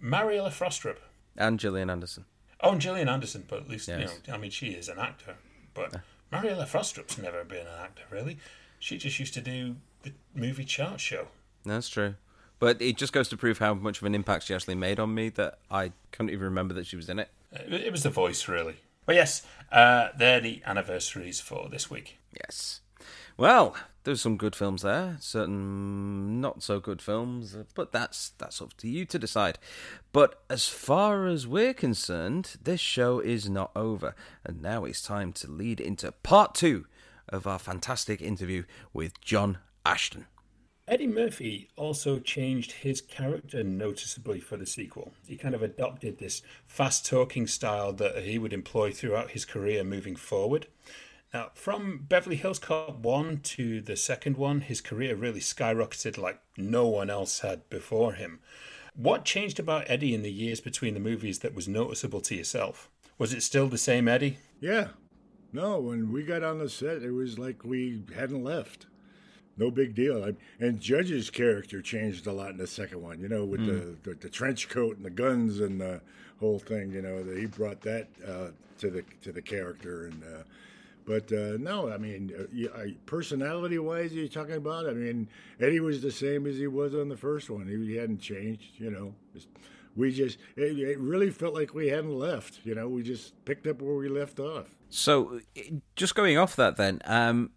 [0.00, 0.96] Mariella Frostrup.
[1.36, 2.24] And Gillian Anderson.
[2.62, 5.36] Oh, and Gillian Anderson, but at least, you know, I mean, she is an actor.
[5.74, 5.96] But
[6.30, 8.38] Mariella Frostrup's never been an actor, really.
[8.78, 11.28] She just used to do the movie chart show.
[11.64, 12.14] That's true.
[12.62, 15.12] But it just goes to prove how much of an impact she actually made on
[15.12, 17.28] me that I couldn't even remember that she was in it.
[17.50, 18.76] It was the voice, really.
[19.04, 22.18] But yes, uh, they're the anniversaries for this week.
[22.32, 22.80] Yes.
[23.36, 28.76] Well, there's some good films there, certain not so good films, but that's that's up
[28.76, 29.58] to you to decide.
[30.12, 35.32] But as far as we're concerned, this show is not over, and now it's time
[35.32, 36.86] to lead into part two
[37.28, 40.26] of our fantastic interview with John Ashton.
[40.92, 45.14] Eddie Murphy also changed his character noticeably for the sequel.
[45.26, 49.84] He kind of adopted this fast talking style that he would employ throughout his career
[49.84, 50.66] moving forward.
[51.32, 56.42] Now, from Beverly Hills Cop 1 to the second one, his career really skyrocketed like
[56.58, 58.40] no one else had before him.
[58.94, 62.90] What changed about Eddie in the years between the movies that was noticeable to yourself?
[63.16, 64.36] Was it still the same Eddie?
[64.60, 64.88] Yeah.
[65.54, 68.88] No, when we got on the set, it was like we hadn't left.
[69.56, 70.24] No big deal.
[70.24, 70.34] I,
[70.64, 74.14] and Judge's character changed a lot in the second one, you know, with the, the,
[74.16, 76.00] the trench coat and the guns and the
[76.40, 80.06] whole thing, you know, that he brought that uh, to the to the character.
[80.06, 80.42] And uh,
[81.04, 85.28] But uh, no, I mean, uh, I- personality wise, you're talking about, I mean,
[85.60, 87.66] Eddie was the same as he was on the first one.
[87.68, 89.14] He, he hadn't changed, you know.
[89.94, 93.66] We just, it, it really felt like we hadn't left, you know, we just picked
[93.66, 94.66] up where we left off.
[94.88, 95.40] So,
[95.96, 97.50] just going off that, then, um,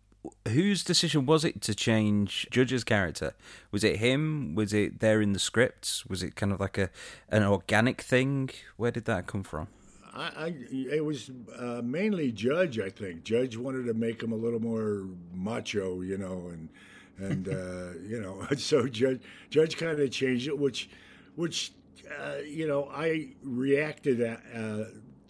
[0.48, 3.34] whose decision was it to change Judge's character?
[3.72, 4.56] Was it him?
[4.56, 6.06] Was it there in the scripts?
[6.06, 6.90] Was it kind of like a
[7.30, 8.50] an organic thing?
[8.78, 9.68] Where did that come from?
[10.14, 12.80] I, I it was uh, mainly Judge.
[12.80, 16.70] I think Judge wanted to make him a little more macho, you know, and
[17.18, 20.90] and uh, you know, so Judge Judge kind of changed it, which
[21.36, 21.74] which
[22.20, 24.86] uh, you know I reacted at, uh,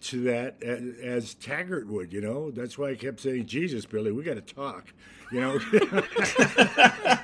[0.09, 2.13] to that as Taggart would.
[2.13, 4.93] You know, that's why I kept saying, "Jesus, Billy, we got to talk."
[5.31, 5.59] You know.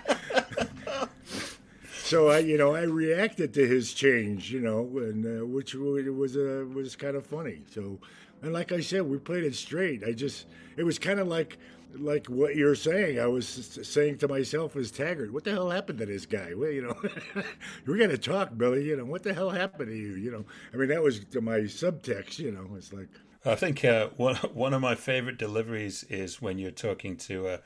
[1.92, 6.36] so I, you know, I reacted to his change, you know, and uh, which was
[6.36, 7.62] uh, was kind of funny.
[7.72, 8.00] So,
[8.42, 10.04] and like I said, we played it straight.
[10.04, 10.46] I just,
[10.78, 11.58] it was kind of like
[11.96, 13.20] like what you're saying.
[13.20, 16.72] I was saying to myself as Taggart, "What the hell happened to this guy?" Well,
[16.72, 16.96] you know,
[17.86, 18.86] we're going to talk, Billy.
[18.86, 20.16] You know, what the hell happened to you?
[20.16, 22.40] You know, I mean, that was my subtext.
[22.40, 23.10] You know, it's like.
[23.44, 27.58] I think uh, one one of my favorite deliveries is when you're talking to uh,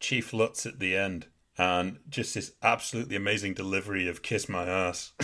[0.00, 5.12] Chief Lutz at the end, and just this absolutely amazing delivery of "Kiss My Ass"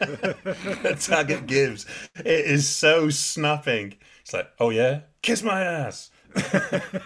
[0.00, 1.86] that Taggart gives.
[2.16, 3.94] It is so snapping.
[4.22, 6.10] It's like, "Oh yeah, kiss my ass."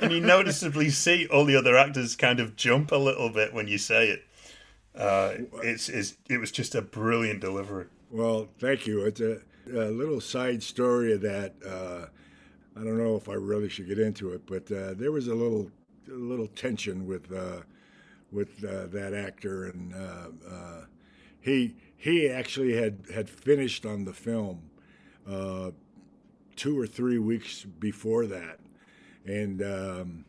[0.00, 3.66] and you noticeably see all the other actors kind of jump a little bit when
[3.66, 4.24] you say it.
[4.94, 7.86] Uh, it's, it's it was just a brilliant delivery.
[8.10, 9.04] Well, thank you.
[9.04, 9.40] It's a,
[9.72, 11.54] a little side story of that.
[11.66, 12.06] Uh,
[12.76, 15.34] I don't know if I really should get into it, but uh, there was a
[15.34, 15.70] little
[16.08, 17.62] a little tension with uh,
[18.30, 20.82] with uh, that actor, and uh,
[21.40, 24.70] he he actually had had finished on the film
[26.56, 28.58] two or three weeks before that,
[29.24, 30.24] and um,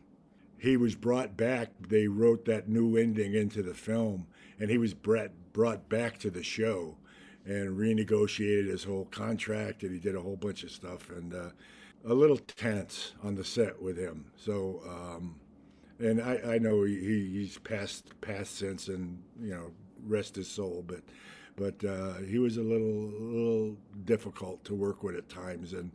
[0.58, 1.70] he was brought back.
[1.88, 4.26] They wrote that new ending into the film,
[4.58, 6.96] and he was brought brought back to the show,
[7.44, 11.50] and renegotiated his whole contract, and he did a whole bunch of stuff, and uh,
[12.04, 14.26] a little tense on the set with him.
[14.36, 15.36] So, um,
[15.98, 16.96] and I, I know he,
[17.32, 19.72] he's passed passed since, and you know,
[20.06, 21.00] rest his soul, but
[21.56, 25.90] but uh, he was a little little difficult to work with at times, and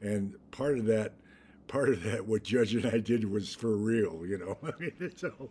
[0.00, 1.12] and part of that
[1.68, 4.56] part of that what Judge and I did was for real, you know.
[4.68, 5.50] I mean, so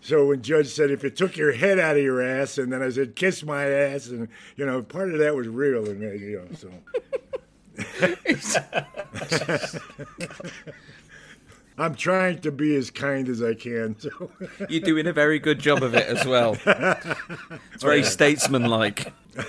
[0.00, 2.82] so when Judge said if it took your head out of your ass, and then
[2.82, 6.38] I said kiss my ass, and you know, part of that was real, and you
[6.38, 6.70] know, so.
[11.78, 13.98] I'm trying to be as kind as I can.
[13.98, 14.30] So
[14.68, 16.56] you're doing a very good job of it as well.
[17.72, 19.12] It's very statesmanlike.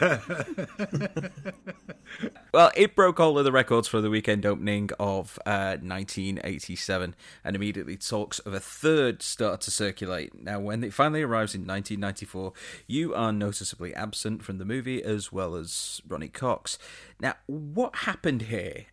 [2.54, 7.56] well, it broke all of the records for the weekend opening of uh, 1987 and
[7.56, 10.40] immediately talks of a third start to circulate.
[10.40, 12.54] Now, when it finally arrives in 1994,
[12.86, 16.78] you are noticeably absent from the movie as well as Ronny Cox.
[17.20, 18.86] Now, what happened here?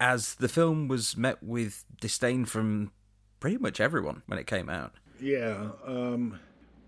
[0.00, 2.92] As the film was met with disdain from
[3.40, 4.94] pretty much everyone when it came out.
[5.20, 6.38] Yeah, um,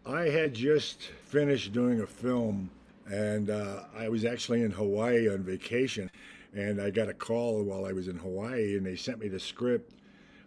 [0.07, 2.70] I had just finished doing a film,
[3.07, 6.11] and uh, I was actually in Hawaii on vacation,
[6.52, 9.40] and I got a call while I was in Hawaii, and they sent me the
[9.40, 9.94] script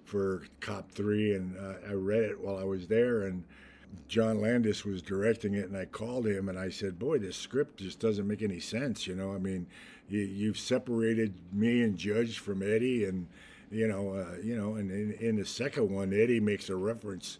[0.03, 3.43] for Cop Three, and uh, I read it while I was there, and
[4.07, 7.77] John Landis was directing it, and I called him and I said, "Boy, this script
[7.79, 9.67] just doesn't make any sense." You know, I mean,
[10.09, 13.27] you, you've separated me and Judge from Eddie, and
[13.69, 17.37] you know, uh, you know, and in, in, the second one, Eddie makes a reference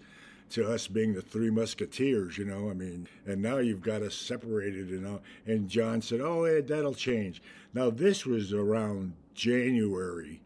[0.49, 2.37] to us being the Three Musketeers.
[2.37, 5.21] You know, I mean, and now you've got us separated, you know.
[5.45, 7.41] And John said, "Oh, Ed, that'll change."
[7.73, 10.41] Now this was around January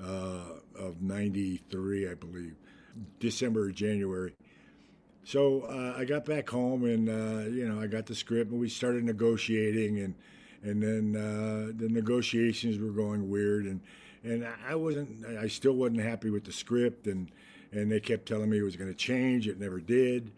[0.00, 2.54] uh, of '93, I believe,
[3.18, 4.32] December or January.
[5.24, 8.60] So uh, I got back home, and uh, you know, I got the script, and
[8.60, 10.14] we started negotiating, and
[10.62, 13.80] and then uh, the negotiations were going weird, and
[14.22, 17.30] and I wasn't, I still wasn't happy with the script, and
[17.72, 19.48] and they kept telling me it was going to change.
[19.48, 20.32] It never did,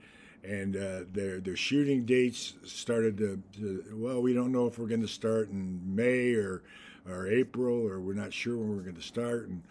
[0.44, 4.86] and uh, their their shooting dates started to, to, well, we don't know if we're
[4.86, 6.62] going to start in May or
[7.08, 9.62] or April, or we're not sure when we're going to start, and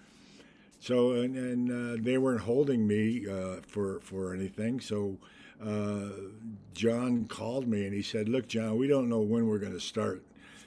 [0.79, 5.17] so and, and uh, they weren't holding me uh, for for anything, so.
[5.63, 6.09] Uh,
[6.73, 9.79] John called me and he said, "Look, John, we don't know when we're going to
[9.79, 10.23] start.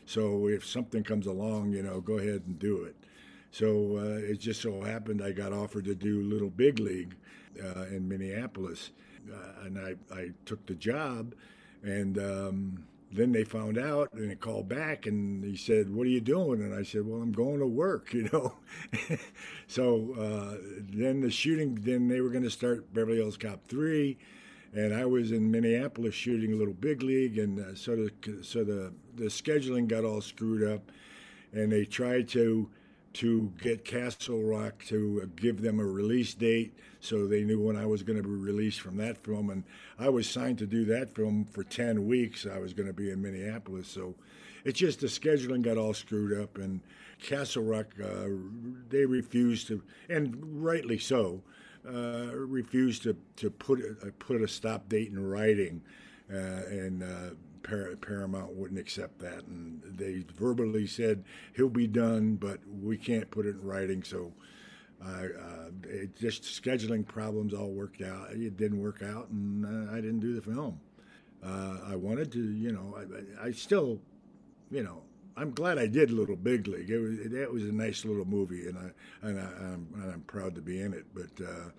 [0.07, 2.97] So if something comes along, you know, go ahead and do it.
[3.51, 7.15] So uh, it just so happened I got offered to do Little Big League
[7.63, 8.91] uh, in Minneapolis,
[9.33, 11.35] uh, and I, I took the job,
[11.85, 16.11] and um, then they found out and they called back and he said, "What are
[16.11, 18.55] you doing?" And I said, "Well, I'm going to work," you know.
[19.69, 24.19] so uh, then the shooting, then they were going to start Beverly Hills Cop three
[24.75, 28.65] and I was in Minneapolis shooting a little big league, and uh, so the so
[28.65, 30.91] the the scheduling got all screwed up,
[31.53, 32.69] and they tried to
[33.15, 37.87] to get Castle Rock to give them a release date so they knew when I
[37.87, 39.51] was going to be released from that film.
[39.51, 39.63] And
[39.99, 42.47] I was signed to do that film for 10 weeks.
[42.47, 43.89] I was going to be in Minneapolis.
[43.89, 44.15] So
[44.65, 46.59] it's just the scheduling got all screwed up.
[46.59, 46.81] And
[47.23, 48.29] Castle Rock, uh,
[48.89, 51.43] they refused to, and rightly so,
[51.87, 55.83] uh, refused to, to put, uh, put a stop date in writing.
[56.33, 61.25] Uh, and uh, Par- Paramount wouldn't accept that, and they verbally said
[61.55, 64.03] he'll be done, but we can't put it in writing.
[64.03, 64.33] So,
[65.83, 68.31] it just scheduling problems all worked out.
[68.33, 70.81] It didn't work out, and I didn't do the film.
[71.43, 74.01] I wanted to, you know, I, I, still,
[74.71, 75.03] you know,
[75.37, 76.91] I'm glad I did Little Big League.
[76.91, 80.21] It was that was a nice little movie, and I and, I, am and I'm
[80.23, 81.07] proud to be in it.
[81.13, 81.71] But uh,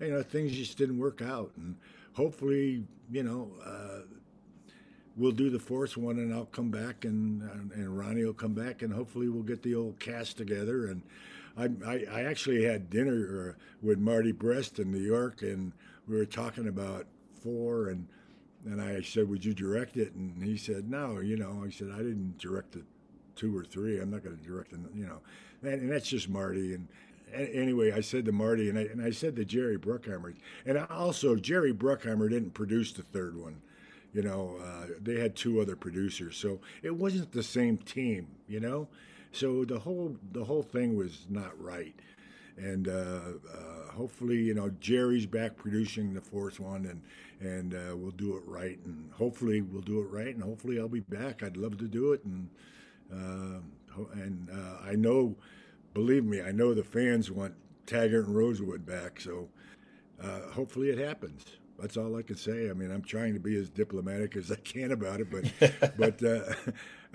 [0.00, 1.76] you know, things just didn't work out, and
[2.14, 4.06] hopefully, you know uh,
[5.16, 7.42] we'll do the fourth one, and I'll come back, and
[7.74, 10.86] and Ronnie will come back, and hopefully we'll get the old cast together.
[10.86, 11.02] And
[11.56, 15.72] I I, I actually had dinner uh, with Marty Brest in New York, and
[16.08, 17.06] we were talking about
[17.42, 18.08] four, and
[18.64, 21.90] and I said, "Would you direct it?" And he said, "No, you know." He said,
[21.92, 22.84] "I didn't direct it
[23.36, 24.00] two or three.
[24.00, 25.20] I'm not going to direct it, you know."
[25.62, 26.88] And, and that's just Marty, and
[27.34, 30.34] anyway, I said to Marty, and I, and I said to Jerry Bruckheimer,
[30.66, 33.62] and also Jerry Bruckheimer didn't produce the third one.
[34.12, 38.28] You know, uh, they had two other producers, so it wasn't the same team.
[38.46, 38.88] You know,
[39.32, 41.94] so the whole the whole thing was not right.
[42.58, 43.20] And uh,
[43.50, 47.02] uh, hopefully, you know, Jerry's back producing the fourth one, and
[47.40, 48.78] and uh, we'll do it right.
[48.84, 50.34] And hopefully, we'll do it right.
[50.34, 51.42] And hopefully, I'll be back.
[51.42, 52.22] I'd love to do it.
[52.24, 52.50] And
[53.12, 55.36] and uh, I know,
[55.94, 57.54] believe me, I know the fans want
[57.86, 59.20] Taggart and Rosewood back.
[59.20, 59.48] So
[60.52, 61.44] hopefully, it happens
[61.82, 62.70] that's all I can say.
[62.70, 66.22] I mean, I'm trying to be as diplomatic as I can about it, but but
[66.22, 66.54] uh,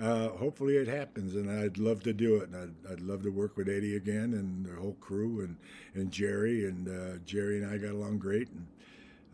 [0.04, 3.30] uh, hopefully it happens, and I'd love to do it, and I'd, I'd, love to
[3.30, 5.56] work with Eddie again and the whole crew and
[5.94, 8.66] and Jerry and uh, Jerry and I got along great, and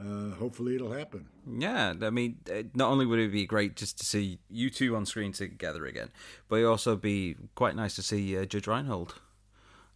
[0.00, 1.26] uh, hopefully it'll happen.
[1.46, 4.96] Yeah, I mean, uh, not only would it be great just to see you two
[4.96, 6.10] on screen together again,
[6.48, 9.14] but it also be quite nice to see uh, Judge Reinhold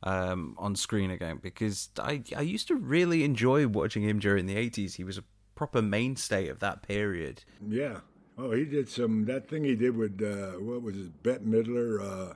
[0.03, 4.57] um, on screen again because I I used to really enjoy watching him during the
[4.57, 4.95] eighties.
[4.95, 5.25] He was a
[5.55, 7.45] proper mainstay of that period.
[7.67, 8.01] Yeah.
[8.37, 12.01] Oh, he did some that thing he did with uh, what was it, Bette Midler?
[12.01, 12.35] Uh,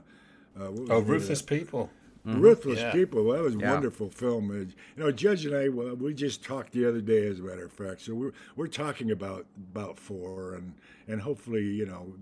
[0.59, 1.89] uh, oh, Ruthless People.
[2.25, 2.39] Mm-hmm.
[2.39, 2.91] Ruthless yeah.
[2.91, 3.31] People.
[3.31, 3.71] That was a yeah.
[3.71, 4.51] wonderful film.
[4.51, 7.65] You know, Judge and I, well, we just talked the other day, as a matter
[7.65, 8.01] of fact.
[8.01, 10.73] So we're we're talking about about four, and
[11.07, 12.13] and hopefully, you know,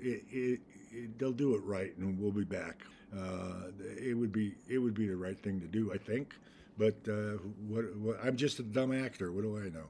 [0.00, 2.82] it, it, it, they'll do it right, and we'll be back
[3.16, 6.34] uh, it would be it would be the right thing to do, I think.
[6.78, 7.38] But uh,
[7.68, 9.30] what, what, I'm just a dumb actor.
[9.30, 9.88] What do I know?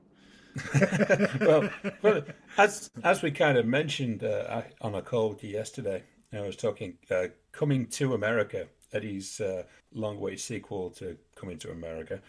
[1.40, 2.22] well, well,
[2.58, 6.02] as as we kind of mentioned uh, on a call with you yesterday,
[6.32, 8.66] I was talking uh, coming to America.
[8.92, 12.20] Eddie's uh, long way sequel to Coming to America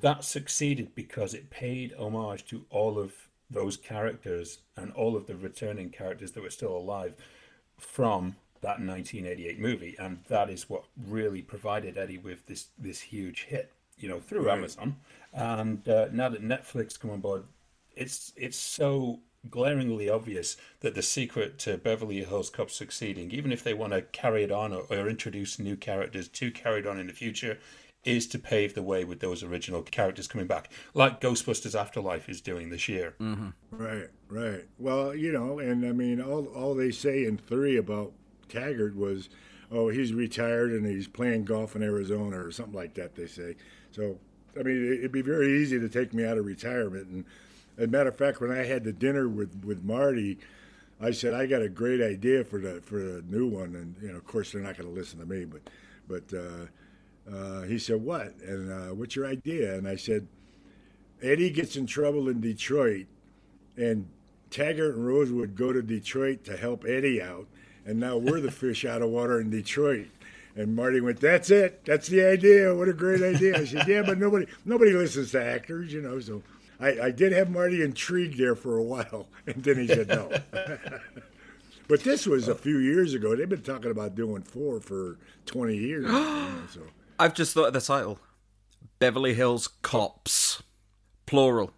[0.00, 3.12] that succeeded because it paid homage to all of
[3.50, 7.14] those characters and all of the returning characters that were still alive
[7.78, 13.44] from that 1988 movie, and that is what really provided Eddie with this this huge
[13.44, 14.56] hit, you know, through right.
[14.56, 14.96] Amazon.
[15.34, 17.44] And uh, now that Netflix come on board,
[17.94, 19.18] it's it's so
[19.50, 24.02] glaringly obvious that the secret to Beverly Hills Cop succeeding, even if they want to
[24.02, 27.58] carry it on or, or introduce new characters to carry it on in the future,
[28.04, 32.40] is to pave the way with those original characters coming back, like Ghostbusters Afterlife is
[32.40, 33.14] doing this year.
[33.20, 33.50] Mm-hmm.
[33.70, 34.64] Right, right.
[34.78, 38.12] Well, you know, and I mean, all all they say in three about
[38.48, 39.28] Taggart was,
[39.70, 43.14] oh, he's retired and he's playing golf in Arizona or something like that.
[43.14, 43.56] They say.
[43.92, 44.18] So,
[44.58, 47.06] I mean, it'd be very easy to take me out of retirement.
[47.06, 47.24] And
[47.78, 50.38] as a matter of fact, when I had the dinner with with Marty,
[51.00, 54.08] I said I got a great idea for the for the new one, and you
[54.08, 55.62] know, of course, they're not going to listen to me, but
[56.08, 56.36] but.
[56.36, 56.66] Uh,
[57.30, 58.34] uh, he said, "What?
[58.46, 60.26] And uh, what's your idea?" And I said,
[61.22, 63.06] "Eddie gets in trouble in Detroit,
[63.76, 64.08] and
[64.50, 67.46] Taggart and Rosewood go to Detroit to help Eddie out,
[67.86, 70.08] and now we're the fish out of water in Detroit.
[70.54, 71.84] And Marty went, "That's it.
[71.84, 72.74] That's the idea.
[72.74, 76.18] What a great idea." I said, "Yeah, but nobody nobody listens to actors, you know."
[76.18, 76.42] So
[76.82, 80.30] I, I did have Marty intrigued there for a while, and then he said no.
[81.88, 82.56] but this was a oh.
[82.56, 83.36] few years ago.
[83.36, 86.06] They've been talking about doing four for twenty years.
[86.06, 86.80] you know, so
[87.18, 88.18] I've just thought of the title:
[88.98, 90.62] Beverly Hills Cops,
[91.24, 91.72] plural.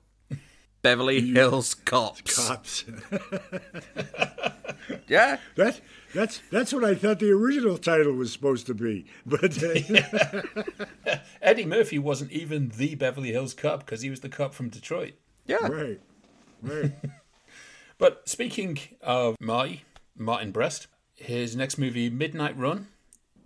[0.81, 2.47] Beverly Hills Cops.
[2.47, 2.85] Cops.
[5.07, 5.39] yeah.
[5.57, 5.81] That
[6.15, 9.07] that's that's what I thought the original title was supposed to be.
[9.27, 10.43] But uh,
[11.43, 15.15] Eddie Murphy wasn't even the Beverly Hills Cop because he was the cop from Detroit.
[15.47, 15.67] Yeah.
[15.67, 16.01] Right.
[16.63, 16.93] Right.
[17.99, 19.83] but speaking of Marty,
[20.17, 22.89] Martin Brest, his next movie, Midnight Run,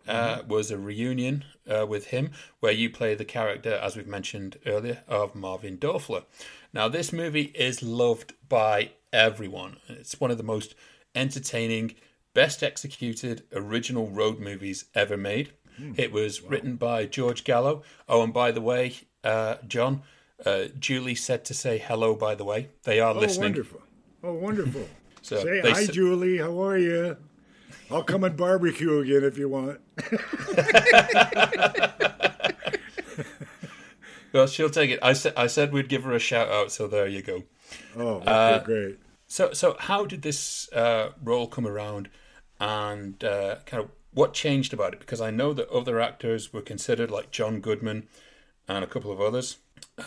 [0.07, 4.57] uh, was a reunion uh, with him where you play the character, as we've mentioned
[4.64, 6.25] earlier, of Marvin Dorfler.
[6.73, 9.77] Now, this movie is loved by everyone.
[9.89, 10.75] It's one of the most
[11.14, 11.95] entertaining,
[12.35, 15.53] best executed original road movies ever made.
[15.97, 17.83] It was written by George Gallo.
[18.09, 20.03] Oh, and by the way, uh, John,
[20.45, 22.70] uh, Julie said to say hello, by the way.
[22.83, 23.53] They are Oh, listening.
[23.53, 23.83] wonderful.
[24.24, 24.89] Oh, wonderful.
[25.22, 26.39] So Say hi, s- Julie.
[26.39, 27.16] How are you?
[27.91, 29.81] I'll come and barbecue again if you want.
[34.33, 34.99] Well, she'll take it.
[35.03, 37.43] I said I said we'd give her a shout out, so there you go.
[37.97, 38.99] Oh, okay, Uh, great.
[39.29, 42.09] So, so how did this uh, role come around,
[42.59, 45.01] and uh, kind of what changed about it?
[45.01, 48.09] Because I know that other actors were considered, like John Goodman
[48.66, 49.59] and a couple of others,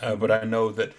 [0.01, 0.93] uh, but I know that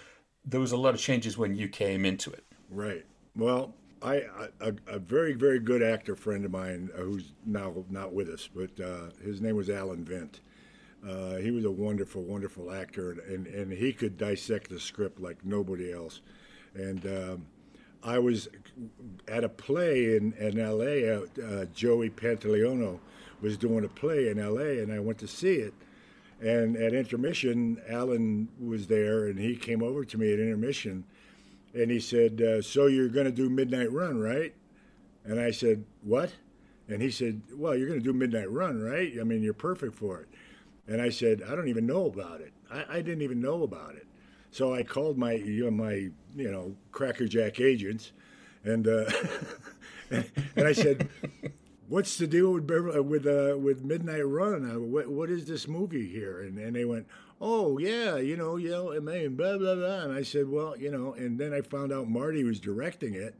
[0.44, 2.44] there was a lot of changes when you came into it.
[2.70, 3.04] Right.
[3.36, 7.74] Well, I, I a, a very very good actor friend of mine uh, who's now
[7.90, 10.40] not with us, but uh, his name was Alan Vint.
[11.06, 15.20] Uh, he was a wonderful, wonderful actor, and, and, and he could dissect the script
[15.20, 16.20] like nobody else.
[16.74, 17.46] And um,
[18.04, 18.48] I was
[19.28, 21.08] at a play in, in L.A.
[21.08, 22.98] Uh, uh, Joey Pantoliano
[23.40, 25.74] was doing a play in L.A., and I went to see it.
[26.40, 31.04] And at intermission, Alan was there, and he came over to me at intermission,
[31.72, 34.52] and he said, uh, "So you're going to do Midnight Run, right?"
[35.24, 36.32] And I said, "What?"
[36.88, 39.12] And he said, "Well, you're going to do Midnight Run, right?
[39.20, 40.28] I mean, you're perfect for it."
[40.88, 42.52] And I said, "I don't even know about it.
[42.68, 44.06] I, I didn't even know about it."
[44.52, 48.12] So I called my you know, my you know crackerjack agents,
[48.62, 49.10] and uh,
[50.10, 51.08] and I said,
[51.88, 54.70] "What's the deal with Beverly, with uh, with Midnight Run?
[54.70, 57.06] Uh, what what is this movie here?" And and they went,
[57.40, 60.90] "Oh yeah, you know, you know, and blah blah blah." And I said, "Well, you
[60.90, 63.34] know," and then I found out Marty was directing it,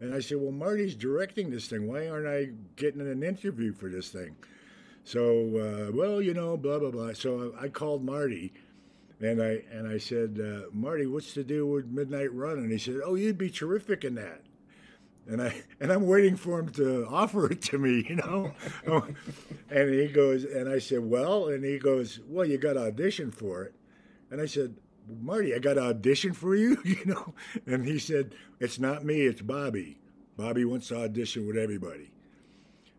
[0.00, 1.88] and I said, "Well, Marty's directing this thing.
[1.88, 4.36] Why aren't I getting an interview for this thing?"
[5.02, 7.14] So, uh, well, you know, blah blah blah.
[7.14, 8.52] So I called Marty,
[9.22, 12.58] and I and I said, uh, Marty, what's the deal with Midnight Run?
[12.58, 14.42] And he said, Oh, you'd be terrific in that.
[15.28, 18.52] And I and I'm waiting for him to offer it to me, you know.
[19.70, 23.30] and he goes, and I said, Well, and he goes, Well, you got to audition
[23.30, 23.74] for it.
[24.30, 24.74] And I said,
[25.20, 27.34] Marty, I got to audition for you, you know.
[27.66, 29.98] And he said, It's not me, it's Bobby.
[30.36, 32.10] Bobby wants to audition with everybody.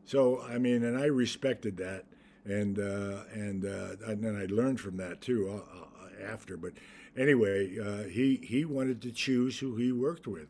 [0.06, 2.06] So I mean, and I respected that,
[2.46, 5.84] and uh, and uh, and then I learned from that too uh,
[6.22, 6.58] after.
[6.58, 6.74] But
[7.18, 10.48] anyway, uh, he he wanted to choose who he worked with,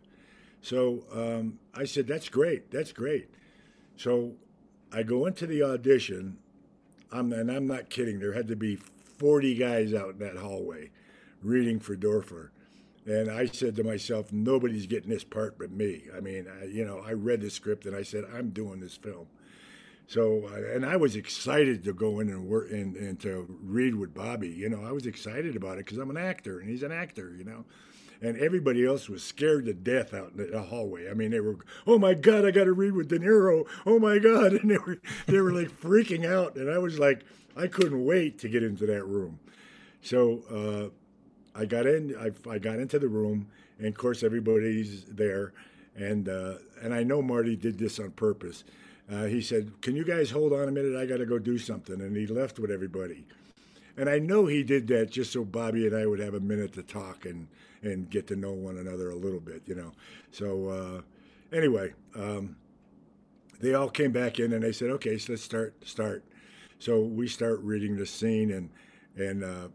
[0.61, 3.29] so um, I said that's great, that's great.
[3.95, 4.33] So
[4.91, 6.37] I go into the audition,
[7.11, 8.19] I'm and I'm not kidding.
[8.19, 10.91] There had to be 40 guys out in that hallway,
[11.41, 12.49] reading for Dorfler.
[13.05, 16.03] And I said to myself, nobody's getting this part but me.
[16.15, 18.95] I mean, I, you know, I read the script and I said, I'm doing this
[18.95, 19.27] film.
[20.13, 23.95] So, uh, and I was excited to go in and work and, and to read
[23.95, 24.49] with Bobby.
[24.49, 27.33] You know, I was excited about it because I'm an actor and he's an actor,
[27.35, 27.65] you know.
[28.21, 31.09] And everybody else was scared to death out in the hallway.
[31.09, 31.57] I mean, they were,
[31.87, 33.65] oh my God, I got to read with De Niro.
[33.87, 34.53] Oh my God.
[34.61, 36.57] And they were, they were like freaking out.
[36.57, 37.25] And I was like,
[37.57, 39.39] I couldn't wait to get into that room.
[40.03, 42.15] So, uh, I got in.
[42.15, 43.47] I, I got into the room,
[43.77, 45.53] and of course everybody's there,
[45.95, 48.63] and uh, and I know Marty did this on purpose.
[49.11, 50.95] Uh, he said, "Can you guys hold on a minute?
[50.95, 53.25] I got to go do something," and he left with everybody.
[53.95, 56.73] And I know he did that just so Bobby and I would have a minute
[56.73, 57.47] to talk and
[57.81, 59.91] and get to know one another a little bit, you know.
[60.31, 61.01] So uh,
[61.55, 62.55] anyway, um,
[63.59, 66.23] they all came back in and they said, "Okay, so let's start start."
[66.79, 68.69] So we start reading the scene and
[69.15, 69.43] and.
[69.43, 69.67] Uh,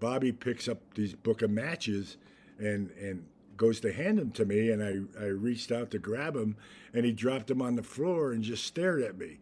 [0.00, 2.16] Bobby picks up these book of matches
[2.58, 3.24] and and
[3.58, 6.56] goes to hand them to me and I, I reached out to grab them
[6.94, 9.38] and he dropped them on the floor and just stared at me.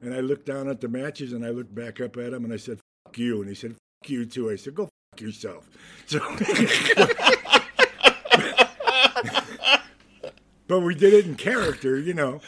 [0.00, 2.52] And I looked down at the matches and I looked back up at him and
[2.54, 3.40] I said, Fuck you.
[3.40, 4.50] And he said, Fuck you too.
[4.50, 5.68] I said, Go fuck yourself.
[6.06, 6.20] So
[10.68, 12.40] But we did it in character, you know.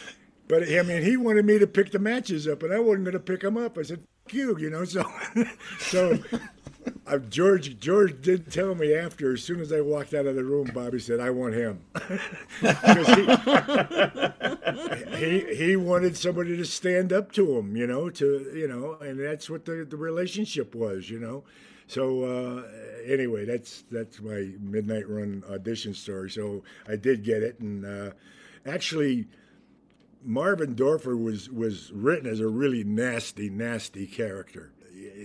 [0.46, 3.14] But I mean, he wanted me to pick the matches up, and I wasn't going
[3.14, 3.78] to pick them up.
[3.78, 4.84] I said, "Fuck you," you know.
[4.84, 5.04] So,
[5.78, 6.18] so
[7.06, 9.32] uh, George George did tell me after.
[9.32, 11.80] As soon as I walked out of the room, Bobby said, "I want him,"
[12.60, 12.66] he,
[15.16, 19.18] he he wanted somebody to stand up to him, you know, to you know, and
[19.18, 21.44] that's what the the relationship was, you know.
[21.86, 22.62] So uh,
[23.04, 26.30] anyway, that's that's my midnight run audition story.
[26.30, 28.10] So I did get it, and uh,
[28.66, 29.26] actually.
[30.22, 34.72] Marvin Dorfler was was written as a really nasty, nasty character,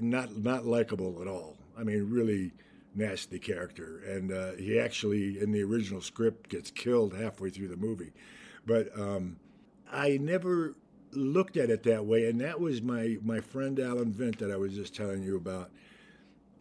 [0.01, 1.57] not not likable at all.
[1.77, 2.53] I mean, really
[2.93, 7.77] nasty character, and uh, he actually in the original script gets killed halfway through the
[7.77, 8.13] movie.
[8.65, 9.37] But um,
[9.91, 10.75] I never
[11.11, 14.57] looked at it that way, and that was my my friend Alan Vint that I
[14.57, 15.71] was just telling you about.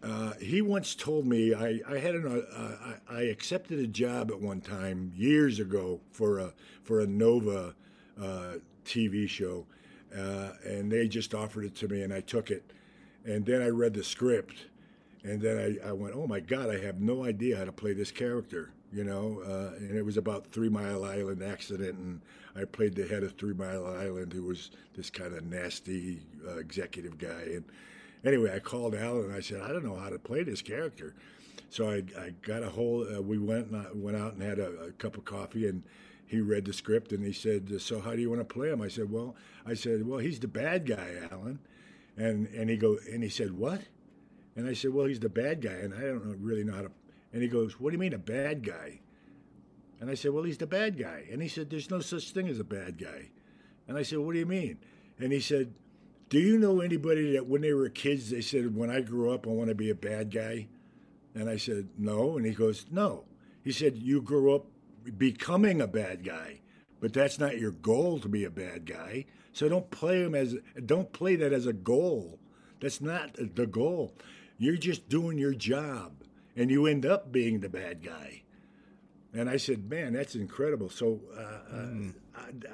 [0.03, 4.30] Uh, he once told me I, I had an uh, I, I accepted a job
[4.30, 7.74] at one time years ago for a for a Nova
[8.21, 8.55] uh,
[8.85, 9.67] TV show,
[10.17, 12.73] uh, and they just offered it to me, and I took it,
[13.25, 14.67] and then I read the script,
[15.23, 17.93] and then I, I went, oh my God, I have no idea how to play
[17.95, 22.21] this character, you know, uh, and it was about Three Mile Island accident, and
[22.55, 26.57] I played the head of Three Mile Island, who was this kind of nasty uh,
[26.57, 27.65] executive guy, and
[28.25, 31.15] anyway, I called Alan and I said, I don't know how to play this character.
[31.75, 33.09] So I, I got a hold.
[33.12, 35.83] Uh, we went and I went out and had a, a, cup of coffee, and
[36.25, 38.81] he read the script and he said, "So how do you want to play him?"
[38.81, 39.35] I said, "Well,
[39.66, 41.59] I said, well, he's the bad guy, Alan,"
[42.16, 43.81] and and he go and he said, "What?"
[44.55, 46.93] And I said, "Well, he's the bad guy," and I don't really know how to.
[47.33, 49.01] And he goes, "What do you mean a bad guy?"
[50.01, 52.47] And I said, "Well, he's the bad guy." And he said, "There's no such thing
[52.47, 53.31] as a bad guy."
[53.89, 54.79] And I said, "What do you mean?"
[55.18, 55.75] And he said,
[56.29, 59.45] do you know anybody that when they were kids they said, "When I grow up,
[59.49, 60.68] I want to be a bad guy"?
[61.35, 63.24] And I said, "No." And he goes, "No."
[63.62, 64.66] He said, "You grew up
[65.16, 66.61] becoming a bad guy,
[67.01, 69.26] but that's not your goal to be a bad guy.
[69.53, 72.39] So don't play him as don't play that as a goal.
[72.80, 74.14] That's not the goal.
[74.59, 76.22] You're just doing your job,
[76.57, 78.43] and you end up being the bad guy."
[79.32, 82.14] And I said, "Man, that's incredible." So uh, mm.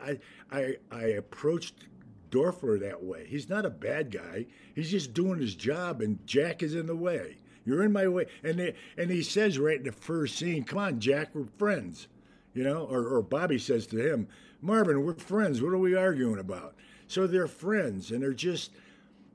[0.03, 0.19] I,
[0.51, 1.87] I I approached
[2.31, 3.27] Dorfler that way.
[3.27, 4.47] He's not a bad guy.
[4.75, 7.39] He's just doing his job, and Jack is in the way.
[7.65, 10.79] You're in my way, and they, and he says right in the first scene, "Come
[10.79, 12.09] on, Jack, we're friends,"
[12.55, 12.85] you know.
[12.85, 14.29] Or, or Bobby says to him,
[14.61, 15.61] "Marvin, we're friends.
[15.61, 16.75] What are we arguing about?"
[17.07, 18.71] So they're friends, and they're just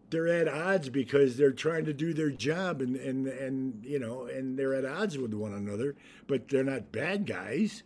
[0.09, 4.25] they're at odds because they're trying to do their job, and and and you know,
[4.25, 5.95] and they're at odds with one another,
[6.27, 7.83] but they're not bad guys.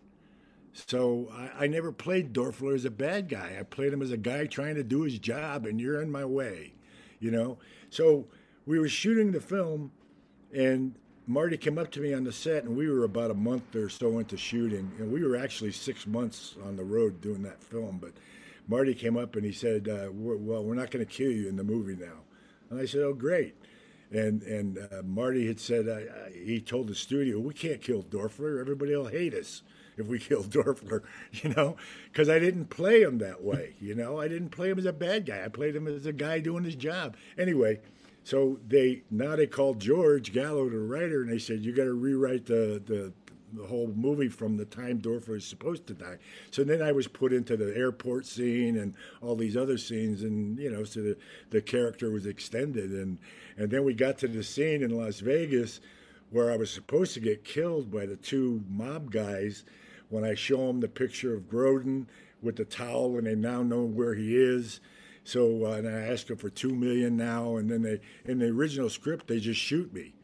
[0.71, 3.57] So I, I, never played Dorfler as a bad guy.
[3.59, 6.23] I played him as a guy trying to do his job, and you're in my
[6.23, 6.73] way,
[7.19, 7.57] you know.
[7.89, 8.27] So
[8.65, 9.91] we were shooting the film,
[10.54, 10.95] and
[11.28, 13.88] Marty came up to me on the set, and we were about a month or
[13.89, 18.00] so into shooting, and we were actually six months on the road doing that film.
[18.02, 18.14] But
[18.68, 21.56] Marty came up and he said, uh, "Well, we're not going to kill you in
[21.56, 22.24] the movie now,"
[22.70, 23.56] and I said, "Oh, great."
[24.12, 28.60] And and uh, Marty had said uh, he told the studio, "We can't kill Dorfler.
[28.60, 29.62] Everybody will hate us."
[30.00, 31.76] if we kill Dorfler, you know,
[32.12, 33.76] because I didn't play him that way.
[33.80, 35.43] You know, I didn't play him as a bad guy.
[35.43, 37.16] I played him as a guy doing his job.
[37.38, 37.80] Anyway,
[38.30, 41.93] so they now they called George Gallo, the writer, and they said you got to
[41.93, 43.11] rewrite the the
[43.53, 46.19] the whole movie from the time Dorfler is supposed to die.
[46.51, 50.59] So then I was put into the airport scene and all these other scenes, and
[50.59, 51.17] you know, so the
[51.49, 53.17] the character was extended, and
[53.57, 55.82] and then we got to the scene in Las Vegas
[56.30, 59.65] where I was supposed to get killed by the two mob guys,
[60.09, 62.05] when I show them the picture of Grodin
[62.43, 64.82] with the towel, and they now know where he is.
[65.30, 68.47] So, uh, and I ask them for two million now, and then they, in the
[68.47, 70.15] original script, they just shoot me.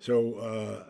[0.00, 0.82] So uh,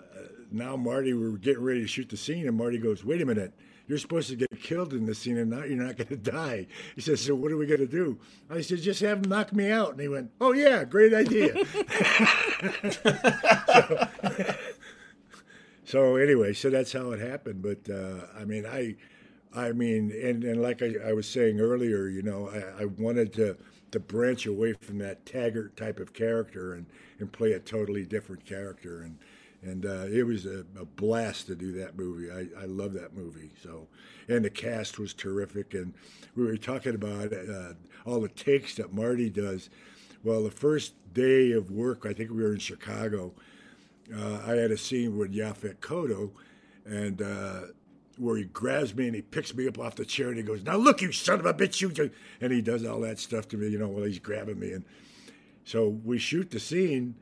[0.51, 3.53] now Marty, we're getting ready to shoot the scene, and Marty goes, "Wait a minute."
[3.89, 6.67] You're supposed to get killed in this scene, and now you're not going to die.
[6.95, 8.19] He says, "So what are we going to do?"
[8.49, 11.55] I said, "Just have him knock me out." And he went, "Oh yeah, great idea."
[12.91, 14.09] so,
[15.85, 17.61] so anyway, so that's how it happened.
[17.61, 18.97] But uh, I mean, I,
[19.57, 23.33] I mean, and, and like I, I was saying earlier, you know, I, I, wanted
[23.35, 23.57] to
[23.93, 26.87] to branch away from that Taggart type of character and,
[27.19, 29.19] and play a totally different character, and
[29.63, 32.31] and uh, it was a, a, blast to do that movie.
[32.31, 33.51] I, I love that movie.
[33.63, 33.89] So,
[34.29, 35.95] and the cast was terrific, and
[36.37, 37.73] we were talking about uh,
[38.05, 39.71] all the takes that Marty does.
[40.23, 43.33] Well, the first day of work, I think we were in Chicago
[44.15, 46.31] uh, I had a scene with Yaphet Kotto,
[46.85, 47.61] and uh,
[48.19, 50.63] where he grabs me and he picks me up off the chair and he goes,
[50.63, 52.11] "Now look, you son of a bitch, you!"
[52.41, 54.73] And he does all that stuff to me, you know, while he's grabbing me.
[54.73, 54.85] And
[55.65, 57.17] so we shoot the scene,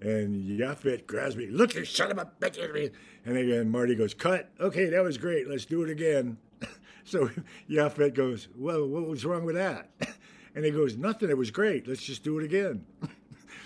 [0.00, 2.92] and Yaphet grabs me, "Look, you son of a bitch!"
[3.24, 4.50] And then Marty goes, "Cut.
[4.60, 5.48] Okay, that was great.
[5.48, 6.36] Let's do it again."
[7.04, 7.30] so
[7.68, 9.88] Yaphet goes, "Well, what was wrong with that?"
[10.56, 11.30] And he goes, "Nothing.
[11.30, 11.88] It was great.
[11.88, 12.86] Let's just do it again."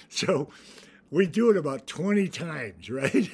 [0.08, 0.48] so
[1.10, 3.30] we do it about 20 times, right?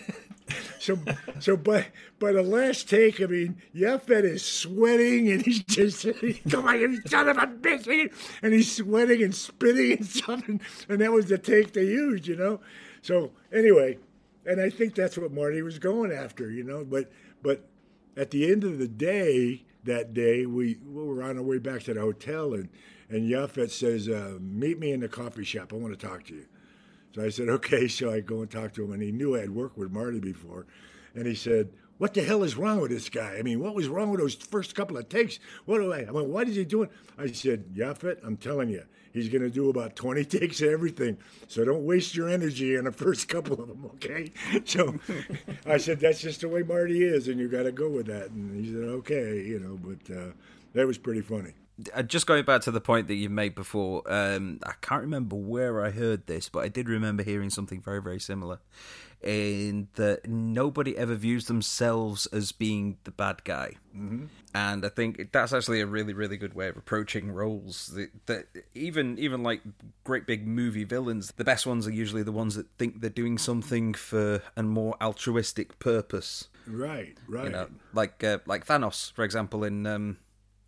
[0.85, 0.99] So,
[1.41, 1.87] so by
[2.19, 6.07] by the last take, I mean, Yaphet is sweating and he's just
[6.51, 8.13] come on, you son of a bitch,
[8.43, 10.61] and he's sweating and spitting and stuff, and,
[11.01, 12.61] that was the take they used, you know.
[13.01, 13.97] So anyway,
[14.45, 16.85] and I think that's what Marty was going after, you know.
[16.85, 17.11] But
[17.43, 17.67] but
[18.15, 21.85] at the end of the day, that day we, we were on our way back
[21.85, 22.69] to the hotel, and
[23.09, 25.73] and Yaphet says, uh, "Meet me in the coffee shop.
[25.73, 26.45] I want to talk to you."
[27.15, 27.89] So I said, okay.
[27.95, 30.19] So I go and talk to him, and he knew I had worked with Marty
[30.19, 30.67] before.
[31.15, 33.37] And he said, what the hell is wrong with this guy?
[33.39, 35.39] I mean, what was wrong with those first couple of takes?
[35.65, 35.99] What do I?
[35.99, 36.89] I mean, why is he doing?
[37.17, 41.19] I said, Yaphet, I'm telling you, he's going to do about 20 takes of everything.
[41.47, 44.33] So don't waste your energy on the first couple of them, okay?
[44.65, 44.99] So
[45.67, 48.31] I said, that's just the way Marty is, and you got to go with that.
[48.31, 50.33] And he said, okay, you know, but uh,
[50.73, 51.53] that was pretty funny.
[51.93, 55.35] Uh, just going back to the point that you made before, um, I can't remember
[55.35, 58.61] where I heard this, but I did remember hearing something very, very similar
[59.23, 63.75] in that nobody ever views themselves as being the bad guy.
[63.97, 64.27] Mm-hmm.
[64.55, 67.89] And I think that's actually a really, really good way of approaching roles.
[67.89, 69.63] That, that, even, even like
[70.05, 73.39] great big movie villains, the best ones are usually the ones that think they're doing
[73.39, 76.49] something for a more altruistic purpose.
[76.67, 77.45] Right, right.
[77.47, 80.17] You know, like uh, like Thanos, for example, in um,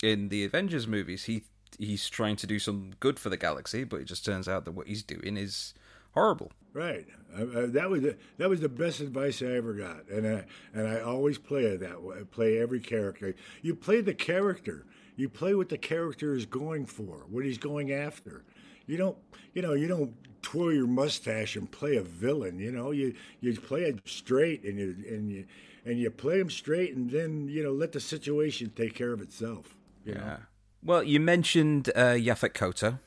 [0.03, 1.45] in the Avengers movies, he
[1.79, 4.73] he's trying to do some good for the galaxy, but it just turns out that
[4.73, 5.75] what he's doing is
[6.13, 6.51] horrible.
[6.73, 7.07] Right.
[7.37, 10.45] Uh, uh, that was the, that was the best advice I ever got, and I
[10.75, 12.19] and I always play it that way.
[12.31, 13.35] Play every character.
[13.63, 14.87] You play the character.
[15.17, 18.45] You play what the character is going for, what he's going after.
[18.87, 19.17] You don't,
[19.55, 22.59] you know, you don't twirl your mustache and play a villain.
[22.59, 25.47] You know, you you play it straight, and you and you
[25.85, 29.23] and you play him straight, and then you know let the situation take care of
[29.23, 29.76] itself.
[30.07, 30.15] Yeah.
[30.15, 30.39] Know?
[30.83, 32.99] Well, you mentioned uh, Yaphet Kotto.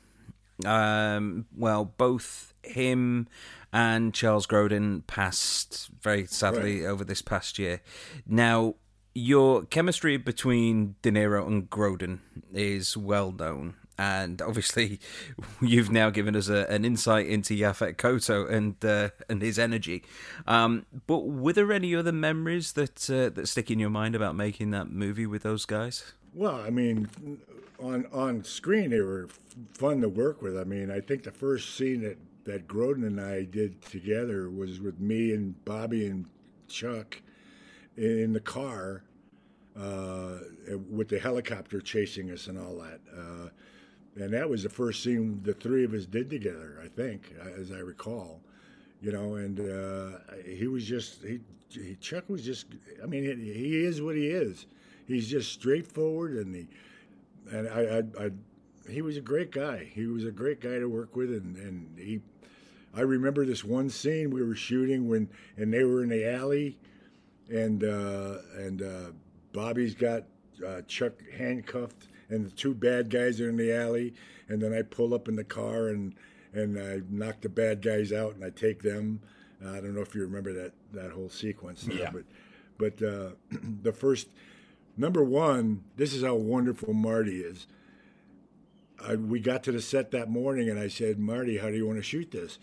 [0.65, 3.27] Um, well, both him
[3.71, 6.89] and Charles Grodin passed very sadly right.
[6.89, 7.81] over this past year.
[8.27, 8.75] Now,
[9.13, 12.19] your chemistry between De Niro and Grodin
[12.53, 13.75] is well known.
[13.97, 14.99] And obviously,
[15.61, 20.03] you've now given us a, an insight into Yaphet Kotto and uh, and his energy.
[20.47, 24.35] Um, but were there any other memories that uh, that stick in your mind about
[24.35, 26.13] making that movie with those guys?
[26.33, 27.09] Well, I mean,
[27.79, 29.27] on on screen they were
[29.73, 30.57] fun to work with.
[30.57, 34.79] I mean, I think the first scene that that Grodin and I did together was
[34.79, 36.25] with me and Bobby and
[36.67, 37.21] Chuck
[37.97, 39.03] in the car
[39.77, 40.37] uh,
[40.89, 42.99] with the helicopter chasing us and all that.
[43.15, 43.49] Uh,
[44.15, 47.71] and that was the first scene the three of us did together, I think, as
[47.71, 48.41] I recall.
[49.01, 52.65] You know, and uh, he was just he, he, Chuck was just.
[53.01, 54.65] I mean, he, he is what he is.
[55.09, 56.67] He's just straightforward, and he
[57.51, 58.31] and I, I, I
[58.87, 59.91] he was a great guy.
[59.91, 62.21] He was a great guy to work with, and, and he
[62.93, 66.77] I remember this one scene we were shooting when, and they were in the alley,
[67.49, 69.11] and uh, and uh,
[69.51, 70.25] Bobby's got
[70.65, 74.13] uh, Chuck handcuffed, and the two bad guys are in the alley,
[74.47, 76.13] and then I pull up in the car and
[76.53, 79.21] and I knock the bad guys out, and I take them.
[79.61, 82.11] I don't know if you remember that that whole sequence, yeah.
[82.11, 82.23] but
[82.77, 83.29] but uh,
[83.81, 84.27] the first
[84.99, 87.65] number one, this is how wonderful Marty is.
[89.01, 91.87] I, we got to the set that morning, and I said, Marty, how do you
[91.87, 92.59] want to shoot this?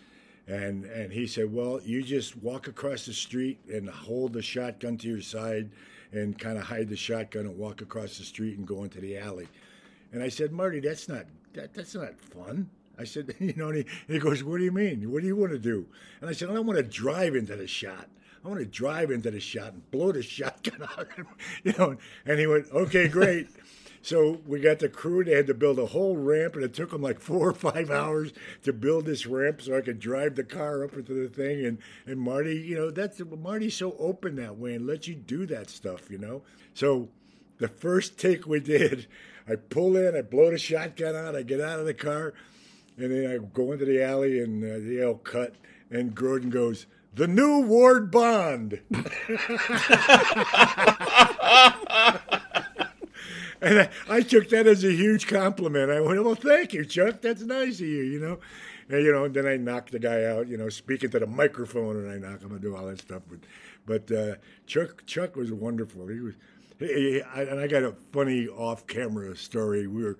[0.46, 4.96] And and he said, "Well, you just walk across the street and hold the shotgun
[4.98, 5.70] to your side,
[6.12, 9.18] and kind of hide the shotgun and walk across the street and go into the
[9.18, 9.48] alley."
[10.12, 13.78] And I said, "Marty, that's not that, that's not fun." I said, "You know," and
[13.78, 15.10] he, he goes, "What do you mean?
[15.10, 15.86] What do you want to do?"
[16.20, 18.08] And I said, "I don't want to drive into the shot."
[18.46, 21.08] I want to drive into the shot and blow the shotgun out.
[21.64, 23.48] you know, and he went, okay, great.
[24.02, 25.24] So we got the crew.
[25.24, 27.90] They had to build a whole ramp, and it took them like four or five
[27.90, 28.32] hours
[28.62, 31.66] to build this ramp so I could drive the car up into the thing.
[31.66, 35.44] And and Marty, you know, that's Marty's so open that way and lets you do
[35.46, 36.42] that stuff, you know.
[36.72, 37.08] So
[37.58, 39.08] the first take we did,
[39.48, 42.32] I pull in, I blow the shotgun out, I get out of the car,
[42.96, 45.56] and then I go into the alley and uh, the L cut,
[45.90, 46.86] and Grodin goes,
[47.16, 49.06] "The new Ward Bond." and
[53.80, 55.90] I, I, took that as a huge compliment.
[55.90, 57.22] I went, "Well, thank you, Chuck.
[57.22, 58.38] That's nice of you." You know,
[58.88, 59.28] and you know.
[59.28, 60.46] Then I knocked the guy out.
[60.46, 63.22] You know, speaking to the microphone, and I knock him and do all that stuff.
[63.28, 63.40] But,
[63.86, 64.34] but uh,
[64.66, 66.06] Chuck, Chuck was wonderful.
[66.08, 66.34] He was,
[66.78, 69.86] he, he, I, and I got a funny off-camera story.
[69.86, 70.18] We were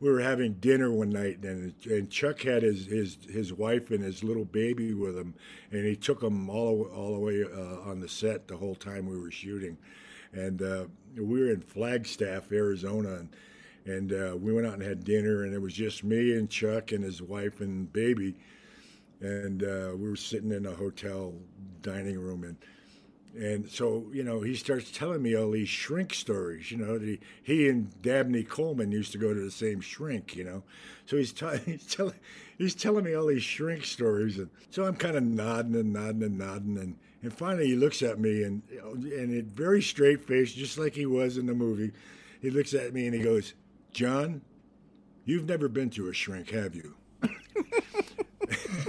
[0.00, 4.02] we were having dinner one night, and and Chuck had his his his wife and
[4.02, 5.34] his little baby with him,
[5.70, 9.06] and he took them all all the way uh, on the set the whole time
[9.06, 9.76] we were shooting.
[10.32, 10.84] And uh,
[11.16, 13.28] we were in Flagstaff, Arizona, and,
[13.86, 16.92] and uh, we went out and had dinner, and it was just me and Chuck
[16.92, 18.34] and his wife and baby,
[19.20, 21.32] and uh, we were sitting in a hotel
[21.80, 22.56] dining room, and
[23.36, 26.70] and so you know he starts telling me all these shrink stories.
[26.70, 30.34] You know, the, he and Dabney Coleman used to go to the same shrink.
[30.36, 30.62] You know,
[31.04, 32.14] so he's, t- he's telling
[32.58, 36.22] he's telling me all these shrink stories, and so I'm kind of nodding and nodding
[36.22, 40.52] and nodding, and and finally, he looks at me and, and it very straight face,
[40.52, 41.90] just like he was in the movie.
[42.40, 43.54] He looks at me and he goes,
[43.92, 44.42] John,
[45.24, 46.94] you've never been to a shrink, have you?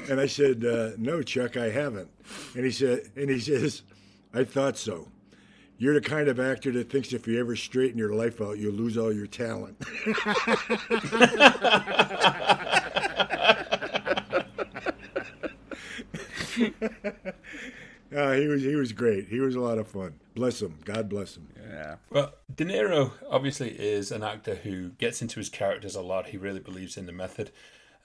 [0.10, 2.10] and I said, uh, No, Chuck, I haven't.
[2.56, 3.82] And he said, and he says,
[4.34, 5.10] I thought so.
[5.78, 8.74] you're the kind of actor that thinks if you ever straighten your life out, you'll
[8.74, 9.78] lose all your talent.
[18.16, 19.28] uh, he was he was great.
[19.28, 20.16] He was a lot of fun.
[20.36, 20.80] Bless him.
[20.86, 21.48] God bless him.
[21.70, 21.96] Yeah.
[22.10, 26.28] Well, De Niro obviously is an actor who gets into his characters a lot.
[26.28, 27.52] He really believes in the method,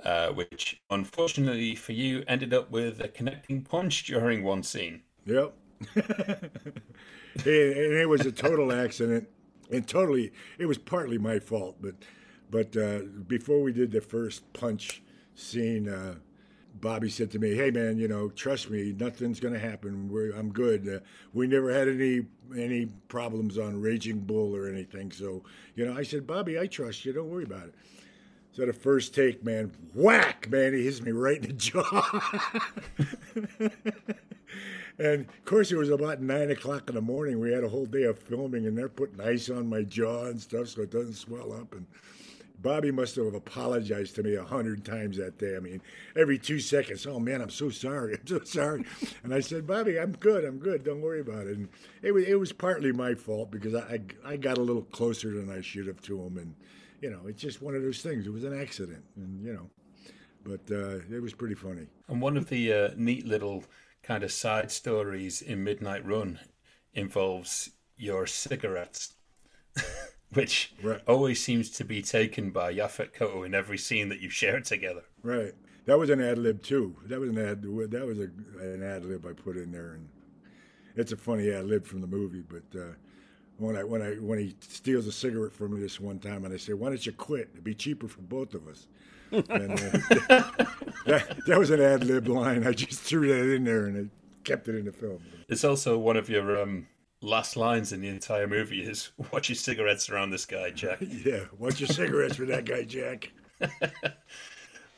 [0.05, 5.03] uh, which unfortunately for you ended up with a connecting punch during one scene.
[5.27, 5.55] Yep.
[5.97, 9.29] and it was a total accident,
[9.71, 11.77] and totally it was partly my fault.
[11.81, 11.95] But
[12.51, 15.03] but uh, before we did the first punch
[15.35, 16.17] scene, uh,
[16.81, 20.09] Bobby said to me, "Hey man, you know, trust me, nothing's to happen.
[20.09, 20.89] We're, I'm good.
[20.89, 20.99] Uh,
[21.33, 22.27] we never had any
[22.57, 25.11] any problems on Raging Bull or anything.
[25.13, 25.43] So
[25.75, 27.13] you know, I said, Bobby, I trust you.
[27.13, 27.75] Don't worry about it."
[28.53, 32.21] So the first take, man, whack, man, he hits me right in the jaw.
[35.03, 37.41] and of course, it was about nine o'clock in the morning.
[37.41, 40.41] We had a whole day of filming, and they're putting ice on my jaw and
[40.41, 41.73] stuff so it doesn't swell up.
[41.73, 41.87] And
[42.63, 45.57] Bobby must have apologized to me a hundred times that day.
[45.57, 45.83] I mean,
[46.17, 48.85] every two seconds, oh man, I'm so sorry, I'm so sorry.
[49.25, 50.85] And I said, Bobby, I'm good, I'm good.
[50.85, 51.57] Don't worry about it.
[51.57, 51.69] And
[52.03, 55.51] it was it was partly my fault because I I got a little closer than
[55.51, 56.55] I should have to him, and
[57.01, 58.27] you know, it's just one of those things.
[58.27, 59.69] It was an accident, and you know,
[60.45, 61.89] but uh, it was pretty funny.
[62.09, 63.65] And one of the uh, neat little
[64.03, 66.41] kind of side stories in Midnight Run
[66.93, 69.15] involves your cigarettes,
[70.33, 71.01] which Right.
[71.07, 75.03] always seems to be taken by Yaphet Kotto in every scene that you share together.
[75.23, 75.55] Right.
[75.87, 76.97] That was an ad lib too.
[77.07, 77.63] That was an ad.
[77.63, 78.31] That was a,
[78.63, 80.09] an ad lib I put in there, and
[80.95, 82.43] it's a funny ad lib from the movie.
[82.49, 82.93] But uh,
[83.59, 86.55] when I when I when he steals a cigarette from me this one time, and
[86.55, 87.49] I say, "Why don't you quit?
[87.53, 88.87] It'd be cheaper for both of us."
[89.33, 90.43] And uh,
[91.07, 92.67] that, that was an ad lib line.
[92.67, 95.23] I just threw that in there, and I kept it in the film.
[95.49, 96.87] It's also one of your um,
[97.21, 101.45] last lines in the entire movie is "Watch your cigarettes around this guy, Jack." Yeah.
[101.59, 103.33] Watch your cigarettes for that guy, Jack.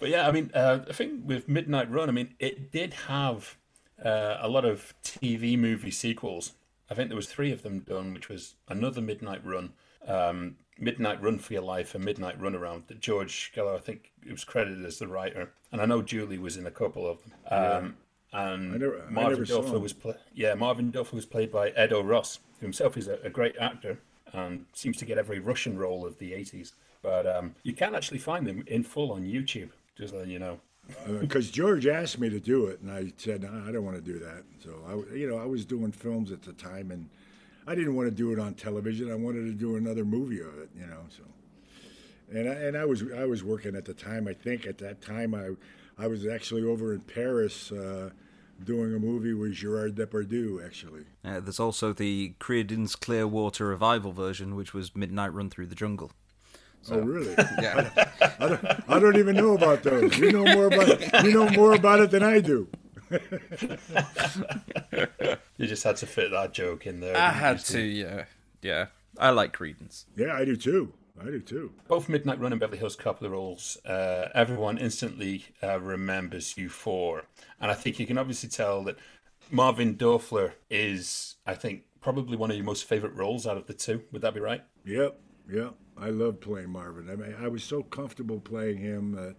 [0.01, 3.57] But yeah, I mean, uh, I think with Midnight Run, I mean, it did have
[4.05, 6.53] uh, a lot of TV movie sequels.
[6.91, 9.73] I think there was three of them done, which was another Midnight Run,
[10.07, 12.85] um, Midnight Run for Your Life, and Midnight Run Around.
[12.89, 16.39] That George Geller, I think, it was credited as the writer, and I know Julie
[16.39, 17.33] was in a couple of them.
[17.51, 17.97] Um,
[18.33, 22.67] And never- Marvin Duffler was pla yeah Marvin Duffler was played by Ed O'Ross, who
[22.67, 23.99] himself is a, a great actor
[24.33, 26.73] and seems to get every Russian role of the 80s.
[27.03, 30.59] But um, you can actually find them in full on YouTube, just letting you know.
[31.21, 34.03] because George asked me to do it, and I said no, I don't want to
[34.13, 34.43] do that.
[34.63, 37.09] So I, you know, I was doing films at the time, and
[37.67, 39.11] I didn't want to do it on television.
[39.11, 41.01] I wanted to do another movie of it, you know.
[41.09, 41.23] So,
[42.31, 44.29] and I, and I was I was working at the time.
[44.29, 45.51] I think at that time I
[46.03, 48.11] I was actually over in Paris uh,
[48.63, 51.05] doing a movie with Gerard Depardieu, actually.
[51.25, 56.13] Uh, there's also the Creedence Clearwater revival version, which was Midnight Run Through the Jungle.
[56.91, 57.35] oh, really?
[57.63, 57.91] Yeah.
[58.41, 60.19] I don't, I don't even know about those.
[60.19, 62.69] You know more about you know more about it than I do.
[65.57, 67.17] You just had to fit that joke in there.
[67.17, 67.77] I had Steve?
[67.77, 68.25] to, yeah.
[68.61, 68.87] Yeah.
[69.19, 70.05] I like Creedence.
[70.17, 70.93] Yeah, I do too.
[71.21, 71.73] I do too.
[71.87, 76.69] Both Midnight Run and Beverly Hills Cop the roles, uh, everyone instantly uh, remembers you
[76.69, 77.25] for.
[77.61, 78.97] And I think you can obviously tell that
[79.51, 83.75] Marvin Dorfler is, I think, probably one of your most favorite roles out of the
[83.75, 84.03] two.
[84.11, 84.65] Would that be right?
[84.85, 85.75] Yep, yep.
[85.97, 87.09] I love playing Marvin.
[87.09, 89.37] I mean, I was so comfortable playing him that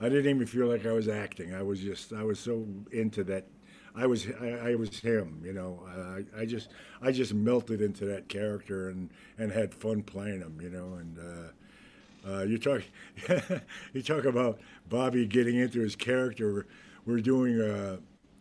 [0.00, 1.54] I didn't even feel like I was acting.
[1.54, 3.46] I was just, I was so into that.
[3.94, 5.42] I was, I, I was him.
[5.44, 6.70] You know, I, I just,
[7.02, 10.58] I just melted into that character and and had fun playing him.
[10.60, 11.18] You know, and.
[11.18, 11.52] Uh,
[12.28, 12.82] uh, you talk,
[13.94, 16.66] you talk about Bobby getting into his character.
[17.06, 17.98] We're doing a,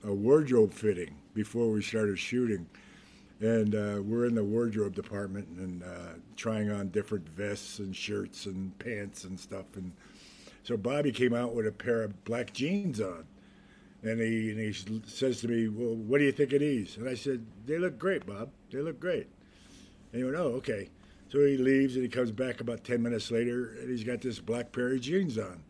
[0.08, 2.68] a wardrobe fitting before we started shooting,
[3.40, 8.46] and uh, we're in the wardrobe department and uh, trying on different vests and shirts
[8.46, 9.66] and pants and stuff.
[9.76, 9.94] And
[10.64, 13.26] so Bobby came out with a pair of black jeans on,
[14.04, 17.08] and he and he says to me, "Well, what do you think of these?" And
[17.08, 18.52] I said, "They look great, Bob.
[18.72, 19.28] They look great."
[20.12, 20.90] And he went, "Oh, okay."
[21.30, 24.40] So he leaves and he comes back about ten minutes later, and he's got this
[24.40, 25.64] black pair of jeans on,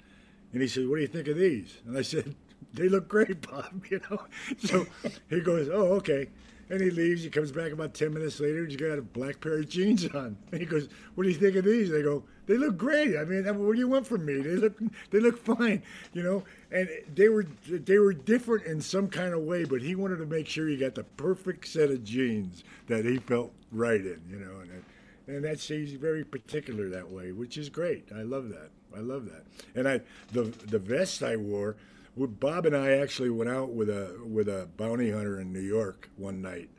[0.53, 2.35] and he says, "What do you think of these?" And I said,
[2.73, 4.25] "They look great, Bob." You know.
[4.59, 4.85] So
[5.29, 6.29] he goes, "Oh, okay."
[6.71, 7.23] And he leaves.
[7.23, 8.59] He comes back about ten minutes later.
[8.59, 10.37] and He's got a black pair of jeans on.
[10.51, 13.15] And he goes, "What do you think of these?" They go, "They look great.
[13.15, 14.41] I mean, what do you want from me?
[14.41, 14.73] They look,
[15.11, 15.83] they look fine,
[16.13, 19.93] you know." And they were, they were different in some kind of way, but he
[19.93, 24.01] wanted to make sure he got the perfect set of jeans that he felt right
[24.01, 24.61] in, you know.
[24.61, 24.83] And
[25.27, 28.09] and that's he's very particular that way, which is great.
[28.11, 28.71] I love that.
[28.97, 29.43] I love that.
[29.75, 31.75] And I, the the vest I wore,
[32.17, 36.09] Bob and I actually went out with a with a bounty hunter in New York
[36.17, 36.69] one night.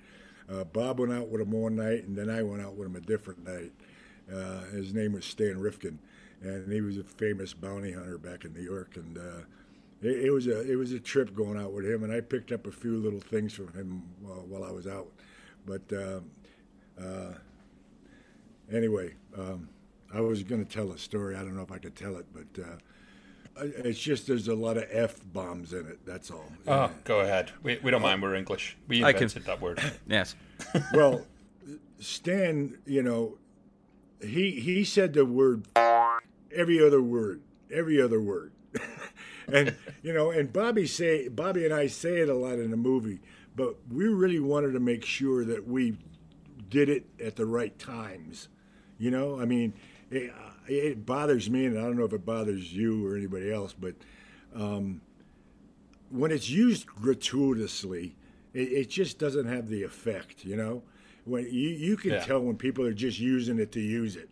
[0.52, 2.96] Uh, Bob went out with him one night, and then I went out with him
[2.96, 3.70] a different night.
[4.32, 5.98] Uh, his name was Stan Rifkin,
[6.42, 8.96] and he was a famous bounty hunter back in New York.
[8.96, 9.42] And uh,
[10.02, 12.52] it, it was a it was a trip going out with him, and I picked
[12.52, 15.08] up a few little things from him while, while I was out.
[15.66, 16.20] But uh,
[17.00, 17.34] uh,
[18.72, 19.68] anyway, um,
[20.12, 21.36] I was going to tell a story.
[21.36, 24.76] I don't know if I could tell it, but uh, it's just there's a lot
[24.76, 26.04] of f bombs in it.
[26.06, 26.50] That's all.
[26.66, 27.50] Oh, go ahead.
[27.62, 28.22] We, we don't mind.
[28.22, 28.76] We're English.
[28.88, 29.80] We I can- invented that word.
[30.08, 30.34] Yes.
[30.94, 31.26] well,
[31.98, 33.36] Stan, you know,
[34.22, 35.66] he he said the word
[36.54, 37.42] every other word,
[37.72, 38.52] every other word,
[39.52, 42.76] and you know, and Bobby say Bobby and I say it a lot in the
[42.76, 43.20] movie,
[43.56, 45.96] but we really wanted to make sure that we
[46.68, 48.48] did it at the right times.
[48.98, 49.74] You know, I mean,
[50.10, 50.32] it,
[50.66, 53.94] it bothers me, and I don't know if it bothers you or anybody else, but
[54.54, 55.00] um,
[56.10, 58.16] when it's used gratuitously,
[58.52, 60.44] it, it just doesn't have the effect.
[60.44, 60.82] You know,
[61.24, 62.24] when you you can Yeah.
[62.24, 64.28] tell when people are just using it to use it.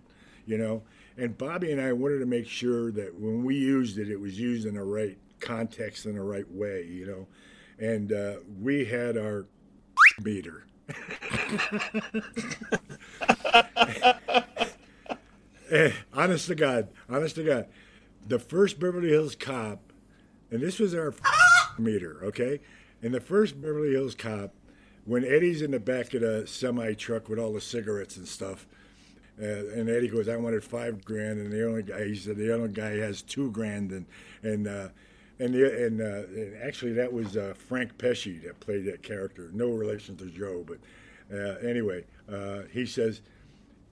[0.46, 0.82] You know,
[1.16, 4.38] and Bobby and I wanted to make sure that when we used it, it was
[4.40, 6.84] used in the right context in the right way.
[6.84, 7.26] You know,
[7.78, 9.46] and uh, we had our
[10.22, 10.64] meter.
[15.70, 17.66] Eh, honest to God, honest to God,
[18.26, 19.92] the first Beverly Hills Cop,
[20.50, 21.12] and this was our
[21.78, 22.60] meter, okay?
[23.02, 24.52] And the first Beverly Hills Cop,
[25.08, 28.66] when Eddie's in the back of the semi truck with all the cigarettes and stuff,
[29.40, 32.54] uh, and Eddie goes, "I wanted five grand," and the only guy he said the
[32.54, 34.04] other guy has two grand, and
[34.42, 34.88] and uh,
[35.38, 39.50] and the, and, uh, and actually that was uh, Frank Pesce that played that character,
[39.54, 40.78] no relation to Joe, but
[41.32, 43.22] uh, anyway, uh, he says,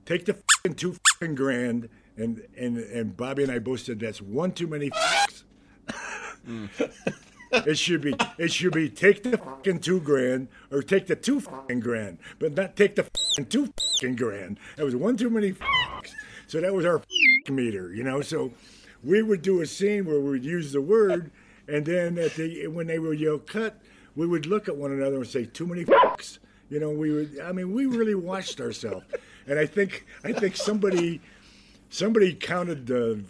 [0.04, 1.88] "Take the fing two fing grand,"
[2.18, 4.90] and and and Bobby and I both said that's one too many.
[4.94, 5.44] F-ings.
[7.52, 11.40] It should be it should be take the fucking two grand or take the two
[11.40, 14.58] fucking grand, but not take the fucking two fucking grand.
[14.76, 15.50] That was one too many.
[15.50, 16.14] F-ings.
[16.46, 17.02] So that was our
[17.48, 18.20] meter, you know.
[18.20, 18.52] So
[19.02, 21.30] we would do a scene where we'd use the word,
[21.68, 23.80] and then at the when they would yell cut,
[24.14, 26.38] we would look at one another and say too many fucks.
[26.68, 27.40] You know, we would.
[27.40, 29.06] I mean, we really watched ourselves,
[29.46, 31.20] and I think I think somebody
[31.90, 33.22] somebody counted the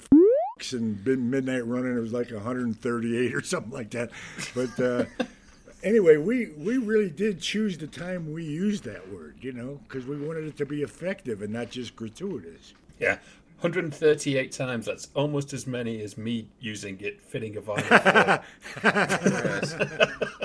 [0.73, 1.97] and been midnight running.
[1.97, 4.11] It was like 138 or something like that.
[4.55, 5.05] But uh,
[5.83, 10.07] anyway, we we really did choose the time we used that word, you know, because
[10.07, 12.73] we wanted it to be effective and not just gratuitous.
[12.99, 13.19] Yeah.
[13.61, 14.87] 138 times.
[14.87, 18.43] That's almost as many as me using it fitting a vinyl.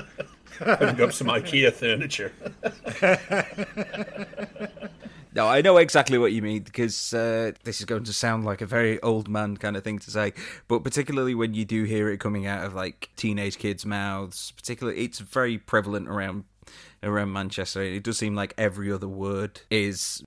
[0.58, 2.32] Putting up some IKEA furniture.
[5.34, 8.60] No, I know exactly what you mean because uh, this is going to sound like
[8.60, 10.32] a very old man kind of thing to say,
[10.68, 15.04] but particularly when you do hear it coming out of like teenage kids' mouths, particularly
[15.04, 16.44] it's very prevalent around
[17.02, 17.82] around Manchester.
[17.82, 20.22] It does seem like every other word is,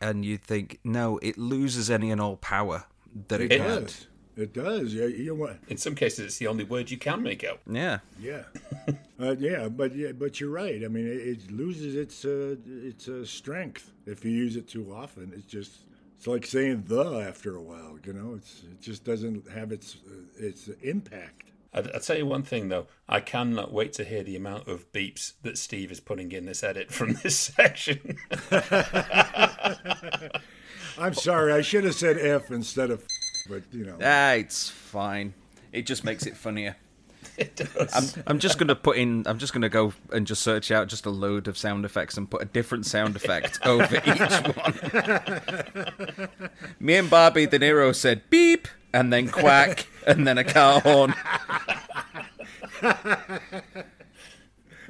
[0.00, 2.84] and you think no, it loses any and all power
[3.28, 3.84] that it, It had.
[3.86, 4.06] does.
[4.40, 4.94] It does.
[4.94, 5.58] Yeah, you know what?
[5.68, 7.60] In some cases, it's the only word you can make out.
[7.70, 8.42] Yeah, Yeah,
[9.20, 10.82] uh, yeah, but yeah, but you're right.
[10.84, 14.92] I mean, it, it loses its uh, its uh, strength if you use it too
[14.94, 15.32] often.
[15.34, 15.72] It's just
[16.16, 17.98] it's like saying the after a while.
[18.04, 21.50] You know, it's it just doesn't have its uh, its impact.
[21.72, 22.86] I'd, I'll tell you one thing though.
[23.08, 26.62] I cannot wait to hear the amount of beeps that Steve is putting in this
[26.62, 28.18] edit from this section.
[30.98, 33.06] I'm sorry, I should have said F instead of,
[33.48, 33.98] but you know.
[34.02, 35.34] ah, it's fine.
[35.72, 36.76] It just makes it funnier.
[37.36, 38.16] it does.
[38.16, 39.24] I'm, I'm just gonna put in.
[39.26, 42.30] I'm just gonna go and just search out just a load of sound effects and
[42.30, 46.28] put a different sound effect over each one.
[46.80, 51.14] Me and Bobby De Niro said beep and then quack and then a car horn.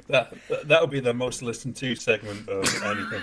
[0.07, 0.33] that
[0.65, 3.21] that would be the most listened to segment of anything.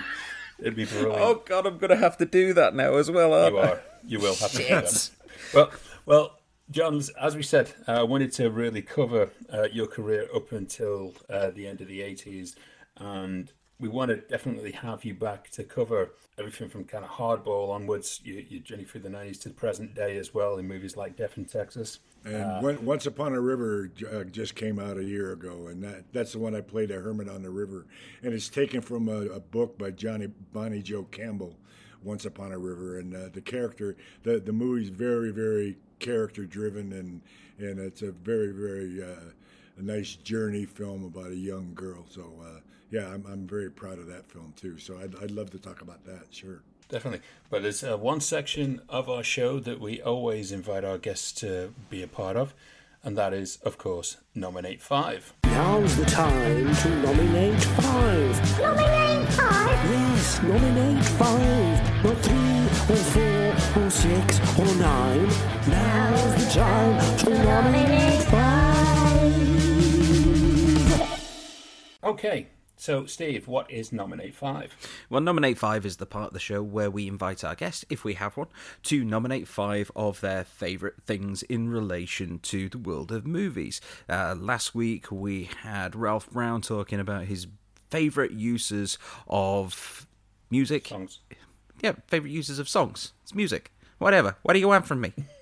[0.59, 1.15] It'd be brilliant.
[1.19, 3.33] Oh god, I'm gonna have to do that now as well.
[3.33, 3.67] Aren't You I?
[3.69, 3.81] are.
[4.05, 5.09] You will have to do that.
[5.53, 5.71] Well,
[6.05, 6.39] well,
[6.71, 11.13] John, as we said, uh, I wanted to really cover uh, your career up until
[11.29, 12.55] uh, the end of the 80s.
[12.97, 17.69] And we want to definitely have you back to cover everything from kind of hardball
[17.69, 20.95] onwards, your, your journey through the 90s to the present day as well in movies
[20.95, 21.99] like Death in Texas.
[22.25, 26.11] And One- Once Upon a River uh, just came out a year ago, and that,
[26.11, 27.87] that's the one I played a hermit on the river,
[28.21, 31.55] and it's taken from a, a book by Johnny Bonnie Jo Campbell,
[32.03, 36.93] Once Upon a River, and uh, the character, the the movie's very very character driven,
[36.93, 37.21] and
[37.57, 39.31] and it's a very very uh,
[39.77, 42.05] a nice journey film about a young girl.
[42.09, 42.59] So uh,
[42.91, 44.77] yeah, I'm I'm very proud of that film too.
[44.77, 46.27] So I'd I'd love to talk about that.
[46.31, 46.61] Sure.
[46.89, 47.21] Definitely.
[47.51, 51.71] But there's uh, one section of our show that we always invite our guests to
[51.89, 52.55] be a part of,
[53.03, 55.33] and that is, of course, Nominate Five.
[55.43, 58.59] Now's the time to nominate five.
[58.59, 59.89] Nominate five.
[59.89, 65.27] Just nominate five, not three or four or six or nine.
[65.67, 68.59] Now's the time to nominate five.
[72.03, 72.47] Okay,
[72.79, 75.05] so Steve, what is Nominate 5?
[75.09, 78.05] Well, Nominate 5 is the part of the show where we invite our guest, if
[78.05, 78.47] we have one,
[78.83, 83.81] to nominate five of their favourite things in relation to the world of movies.
[84.07, 87.47] Uh, last week we had Ralph Brown talking about his
[87.89, 90.07] favourite uses of
[90.49, 90.87] music.
[90.87, 91.19] Songs.
[91.81, 93.11] Yeah, favourite uses of songs.
[93.23, 93.73] It's music.
[93.97, 94.37] Whatever.
[94.43, 95.11] What do you want from me?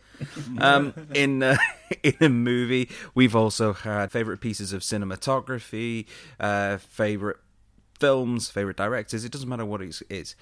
[0.59, 1.57] um, in uh,
[2.03, 6.05] in a movie, we've also had favorite pieces of cinematography,
[6.39, 7.37] uh, favorite
[7.99, 9.25] films, favorite directors.
[9.25, 10.35] It doesn't matter what it is.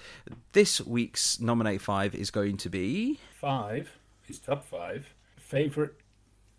[0.52, 3.90] This week's nominate five is going to be 5
[4.28, 5.94] is top 5 favorite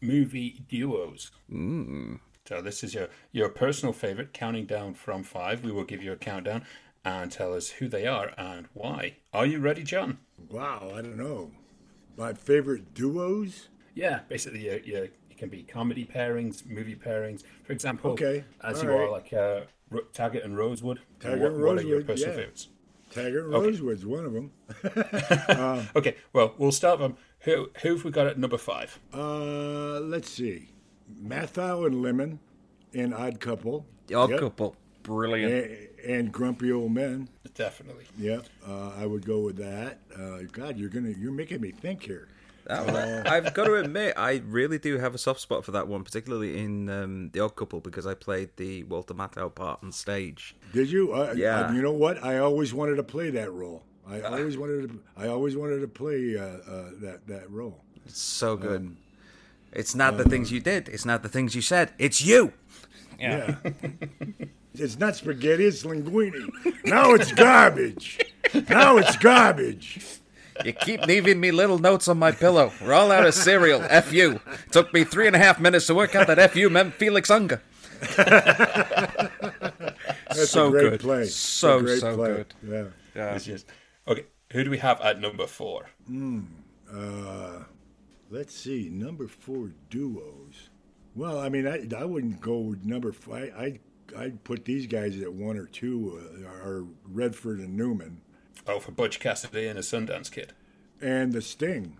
[0.02, 1.32] movie duos.
[1.52, 5.64] mm, So this is your, your personal favorite, counting down from 5.
[5.64, 6.64] We will give you a countdown
[7.04, 9.18] and tell us who they are and why.
[9.34, 10.20] Are you ready, John?
[10.50, 11.52] Wow, I don't know.
[12.18, 13.70] My favorite duos?
[13.94, 14.98] Yeah, basically, you, you,
[15.30, 17.44] it can be comedy pairings, movie pairings.
[17.64, 19.00] For example, Okay, as all you right.
[19.02, 19.62] are like uh,
[19.92, 21.00] Ro- Taggart and Rosewood.
[21.20, 22.40] Taggart what, and What are your Rosewood, personal yeah.
[22.40, 22.68] favorites?
[23.12, 23.66] Taggart and Okay.
[23.68, 24.52] Rosewood's one of them.
[25.96, 29.00] Okay, well, we'll start from who who have we got at number five?
[29.14, 30.70] Uh, let's see.
[31.24, 32.40] Matthau and Lemmon
[32.94, 33.86] in Odd Couple.
[34.08, 34.40] the odd Yep.
[34.40, 34.76] couple.
[35.04, 35.54] Brilliant.
[35.54, 37.30] And, and Grumpy Old Men.
[37.54, 38.06] Definitely.
[38.18, 40.00] Yep, uh, I would go with that.
[40.18, 42.28] Uh, God, you're gonna you're making me think here.
[42.70, 46.60] I've got to admit, I really do have a soft spot for that one, particularly
[46.60, 50.54] in um, The Odd Couple, because I played the Walter Matthau part on stage.
[50.74, 51.14] Did you?
[51.14, 51.68] Uh, Yeah.
[51.68, 52.22] uh, you know what?
[52.22, 53.84] I always wanted to play that role.
[54.06, 55.00] I always wanted to.
[55.16, 57.84] I always wanted to play uh, uh, that that role.
[58.06, 58.96] It's so good.
[59.74, 60.88] it's not the things you did.
[60.90, 61.94] It's not the things you said.
[61.98, 62.54] It's you.
[63.20, 63.56] Yeah.
[64.80, 65.66] it's not spaghetti.
[65.66, 66.50] It's linguine.
[66.86, 68.20] Now it's garbage.
[68.70, 70.00] Now it's garbage.
[70.66, 72.72] You keep leaving me little notes on my pillow.
[72.82, 73.84] We're all out of cereal.
[73.90, 74.40] F you.
[74.72, 77.30] Took me three and a half minutes to work out that F you meant Felix
[77.30, 77.62] Unger.
[80.30, 81.00] That's So a great good.
[81.00, 81.26] play.
[81.26, 82.46] So, a great so play.
[82.64, 82.94] good.
[83.16, 83.34] Yeah.
[83.36, 83.68] It's just
[84.08, 84.26] okay.
[84.52, 85.88] Who do we have at number four?
[86.92, 87.64] Uh,
[88.30, 88.90] let's see.
[88.92, 90.70] Number four duos.
[91.16, 93.54] Well, I mean, I, I wouldn't go with number five.
[93.58, 93.80] I I'd
[94.44, 96.22] put these guys at one or two.
[96.44, 98.22] Uh, are Redford and Newman,
[98.68, 100.54] Oh, for Butch Cassidy and his Sundance Kid.
[101.02, 101.98] and the Sting.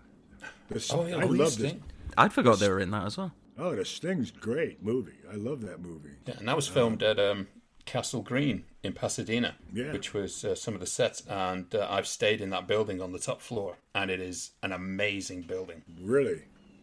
[0.70, 1.82] The, Oh yeah, I Louis love Sting.
[2.16, 3.32] I'd forgot they were in that as well.
[3.58, 5.18] Oh, the Sting's great movie.
[5.30, 6.10] I love that movie.
[6.26, 7.48] Yeah, and that was filmed at um,
[7.86, 9.92] Castle Green in Pasadena, Yeah.
[9.92, 11.22] which was uh, some of the sets.
[11.28, 14.72] And uh, I've stayed in that building on the top floor, and it is an
[14.72, 15.82] amazing building.
[16.00, 16.42] Really,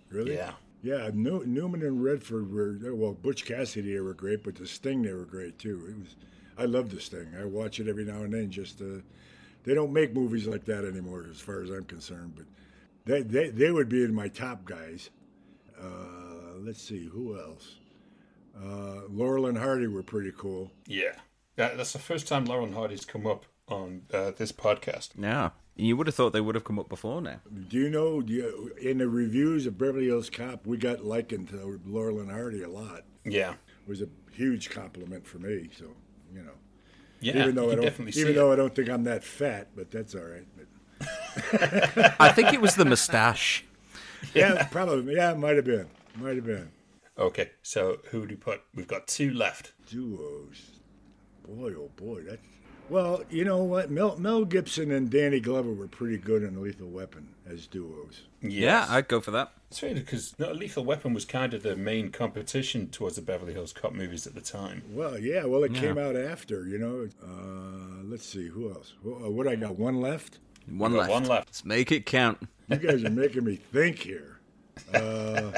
[0.09, 0.35] really.
[0.35, 0.53] Yeah.
[0.85, 3.13] Yeah, New, Newman and Redford were well.
[3.13, 5.83] Butch Cassidy they were great, but the Sting they were great too.
[5.89, 6.15] It was,
[6.59, 7.33] I love the Sting.
[7.41, 8.51] I watch it every now and then.
[8.51, 9.01] Just uh,
[9.63, 12.33] they don't make movies like that anymore, as far as I'm concerned.
[12.35, 12.45] But
[13.05, 15.09] they they, they would be in my top guys.
[15.81, 17.77] Uh, let's see who else.
[18.55, 20.71] Uh, Laurel and Hardy were pretty cool.
[20.85, 21.15] Yeah.
[21.55, 25.09] That, that's the first time Laurel and Hardy's come up on uh, this podcast.
[25.17, 25.49] Yeah.
[25.77, 27.41] You would have thought they would have come up before now.
[27.67, 28.21] Do you know?
[28.21, 32.31] Do you, in the reviews of Beverly Hills Cop, we got likened to Laurel and
[32.31, 33.03] Hardy a lot.
[33.25, 33.51] Yeah.
[33.51, 35.69] It was a huge compliment for me.
[35.77, 35.85] So
[36.33, 36.51] you know.
[37.19, 38.35] Yeah, even though you I don't, definitely see even it.
[38.35, 40.45] though I don't think I'm that fat, but that's all right.
[40.55, 43.65] But, I think it was the moustache.
[44.33, 45.15] yeah, probably.
[45.15, 45.87] Yeah, it might have been.
[46.17, 46.69] Might have been.
[47.17, 48.61] Okay, so who would you put?
[48.73, 49.73] We've got two left.
[49.89, 50.71] Duos.
[51.47, 52.39] Boy, oh boy, that.
[52.89, 53.89] Well, you know what?
[53.89, 58.21] Mel, Mel Gibson and Danny Glover were pretty good in Lethal Weapon as duos.
[58.41, 59.53] Yeah, I'd go for that.
[59.71, 63.53] It's weird because no, Lethal Weapon was kind of the main competition towards the Beverly
[63.53, 64.83] Hills Cop movies at the time.
[64.91, 65.45] Well, yeah.
[65.45, 66.67] Well, it came out after.
[66.67, 67.09] You know.
[67.23, 68.93] Uh, let's see who else.
[69.03, 69.77] Wh- uh, What I got?
[69.79, 70.37] One left.
[70.69, 71.09] One left.
[71.11, 71.47] one left.
[71.47, 72.47] Let's make it count.
[72.69, 74.39] You guys are making me think here.
[74.93, 75.51] Uh,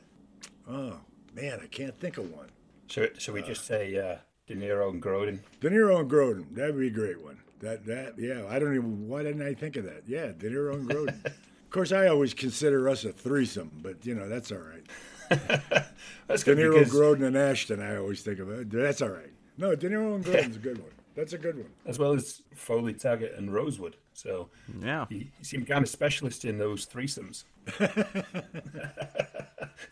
[0.68, 0.98] oh
[1.34, 2.48] man, I can't think of one.
[2.86, 4.16] Should, should we just say uh,
[4.46, 5.40] De Niro and Grodin?
[5.60, 6.54] De Niro and Grodin.
[6.54, 7.38] That'd be a great one.
[7.60, 8.44] That that yeah.
[8.48, 9.08] I don't even.
[9.08, 10.02] Why didn't I think of that?
[10.06, 11.24] Yeah, De Niro and Grodin.
[11.26, 14.84] of course, I always consider us a threesome, but you know that's all right.
[16.26, 17.80] That's De good Niro, because, Grodin, and Ashton.
[17.80, 18.70] I always think of it.
[18.70, 19.30] That's all right.
[19.56, 20.90] No, De Niro and Grodin's a good one.
[21.16, 21.70] That's a good one.
[21.86, 23.96] as well as Foley, Taggart, and Rosewood.
[24.12, 24.50] So
[24.82, 25.06] Yeah.
[25.08, 27.44] you, you seem kind of specialist in those threesomes.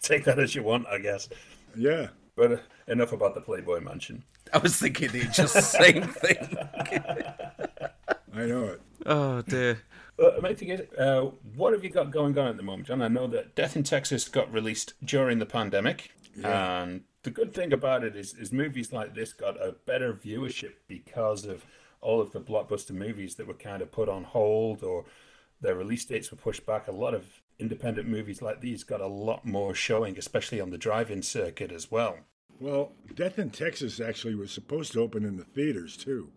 [0.02, 1.28] Take that as you want, I guess.
[1.76, 2.08] Yeah.
[2.36, 2.56] But uh,
[2.88, 4.22] enough about the Playboy Mansion.
[4.52, 6.56] I was thinking the just same thing.
[8.34, 8.82] I know it.
[9.06, 9.82] Oh dear.
[10.18, 13.02] Uh, my thing is, uh, what have you got going on at the moment, John?
[13.02, 16.12] I know that Death in Texas got released during the pandemic,
[16.44, 20.74] and the good thing about it is, is movies like this got a better viewership
[20.88, 21.64] because of
[22.00, 25.04] all of the blockbuster movies that were kind of put on hold or
[25.60, 26.88] their release dates were pushed back.
[26.88, 27.24] A lot of
[27.58, 31.90] independent movies like these got a lot more showing, especially on the drive-in circuit as
[31.90, 32.18] well.
[32.62, 36.30] Well, Death in Texas actually was supposed to open in the theaters too,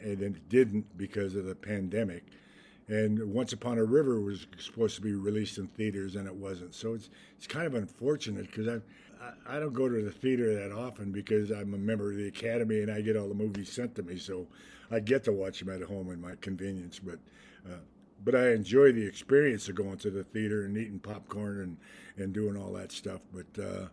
[0.00, 2.24] and it didn't because of the pandemic.
[2.88, 6.74] And Once Upon a River was supposed to be released in theaters, and it wasn't.
[6.74, 10.72] So it's it's kind of unfortunate because I I don't go to the theater that
[10.72, 13.94] often because I'm a member of the Academy and I get all the movies sent
[13.96, 14.46] to me, so
[14.90, 16.98] I get to watch them at home in my convenience.
[16.98, 17.18] But
[17.70, 17.80] uh,
[18.24, 21.76] but I enjoy the experience of going to the theater and eating popcorn and
[22.16, 23.20] and doing all that stuff.
[23.34, 23.88] But uh,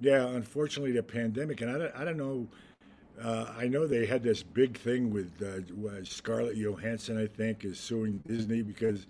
[0.00, 2.48] yeah, unfortunately, the pandemic, and I don't, I don't know.
[3.22, 7.16] Uh, I know they had this big thing with uh, Scarlett Johansson.
[7.16, 9.06] I think is suing Disney because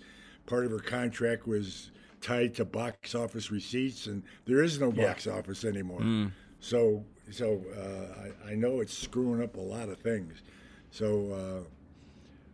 [0.47, 1.91] part of her contract was
[2.21, 5.09] tied to box office receipts, and there is no yeah.
[5.09, 6.01] box office anymore.
[6.01, 6.33] Mm.
[6.61, 10.41] So, so uh, I, I, know it's screwing up a lot of things.
[10.91, 11.67] So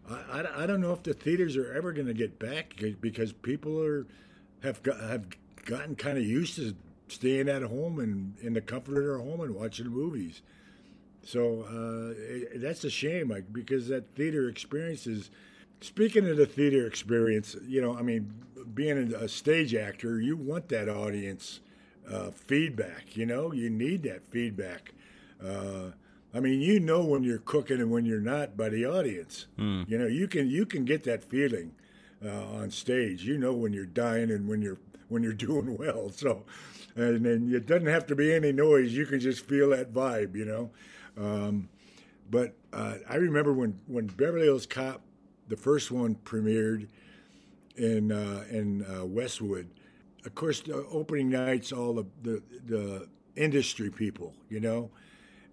[0.09, 2.75] uh, I, I, I, don't know if the theaters are ever going to get back
[3.01, 4.07] because people are
[4.65, 5.27] have got, have
[5.65, 6.75] gotten kind of used to
[7.11, 10.43] staying at home and in the comfort of their home and watching movies.
[11.23, 15.31] So uh, it, that's a shame, like, because that theater experience is.
[15.83, 18.35] Speaking of the theater experience, you know, I mean,
[18.75, 21.61] being a stage actor, you want that audience
[22.11, 23.17] uh, feedback.
[23.17, 24.93] You know, you need that feedback.
[25.43, 25.93] Uh,
[26.33, 29.47] I mean, you know when you're cooking and when you're not by the audience.
[29.59, 29.89] Mm.
[29.89, 31.73] You know, you can you can get that feeling
[32.25, 33.25] uh, on stage.
[33.25, 34.79] You know when you're dying and when you're
[35.09, 36.11] when you're doing well.
[36.11, 36.45] So,
[36.97, 38.93] and then it doesn't have to be any noise.
[38.93, 40.71] You can just feel that vibe, you know.
[41.17, 41.69] Um,
[42.31, 45.03] but uh, I remember when when Beverly Hills Cop,
[45.49, 46.89] the first one premiered
[47.77, 49.69] in uh, in uh, Westwood.
[50.25, 54.91] Of course, the opening nights, all the, the the industry people, you know,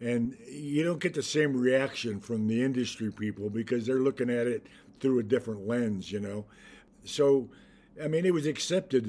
[0.02, 4.46] and you don't get the same reaction from the industry people because they're looking at
[4.46, 4.68] it
[5.00, 6.46] through a different lens, you know.
[7.04, 7.50] So
[8.04, 9.08] I mean, it was accepted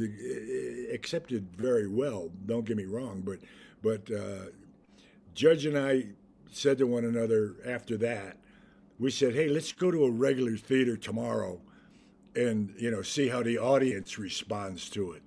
[0.93, 2.31] accepted very well.
[2.47, 3.39] Don't get me wrong, but
[3.82, 4.51] but uh,
[5.35, 6.06] Judge and I
[6.51, 8.39] said to one another after that,
[8.98, 11.60] we said, "Hey, let's go to a regular theater tomorrow,
[12.35, 15.23] and you know, see how the audience responds to it."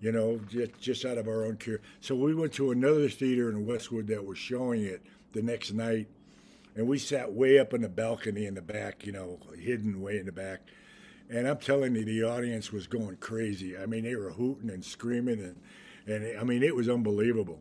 [0.00, 1.80] You know, just, just out of our own care.
[2.00, 5.02] So we went to another theater in Westwood that was showing it
[5.32, 6.08] the next night,
[6.74, 10.18] and we sat way up in the balcony in the back, you know, hidden way
[10.18, 10.62] in the back
[11.32, 13.76] and I'm telling you, the audience was going crazy.
[13.76, 15.56] I mean, they were hooting and screaming, and
[16.06, 17.60] and I mean, it was unbelievable.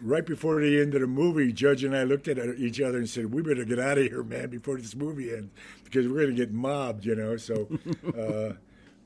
[0.00, 3.08] Right before the end of the movie, Judge and I looked at each other and
[3.08, 5.50] said, "We better get out of here, man, before this movie ends,
[5.84, 7.36] because we're going to get mobbed," you know.
[7.36, 7.68] So,
[8.16, 8.54] uh,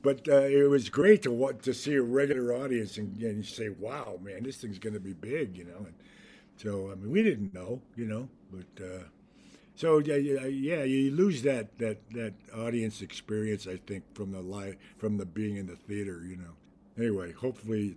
[0.03, 4.19] but uh, it was great to to see a regular audience and, and say, "Wow,
[4.21, 5.77] man, this thing's going to be big," you know.
[5.77, 5.93] And
[6.57, 8.83] so, I mean, we didn't know, you know, but.
[8.83, 9.03] Uh,
[9.75, 14.77] so yeah, yeah, you lose that, that, that audience experience, I think, from the live,
[14.97, 16.23] from the being in the theater.
[16.25, 16.53] You know.
[16.97, 17.95] Anyway, hopefully,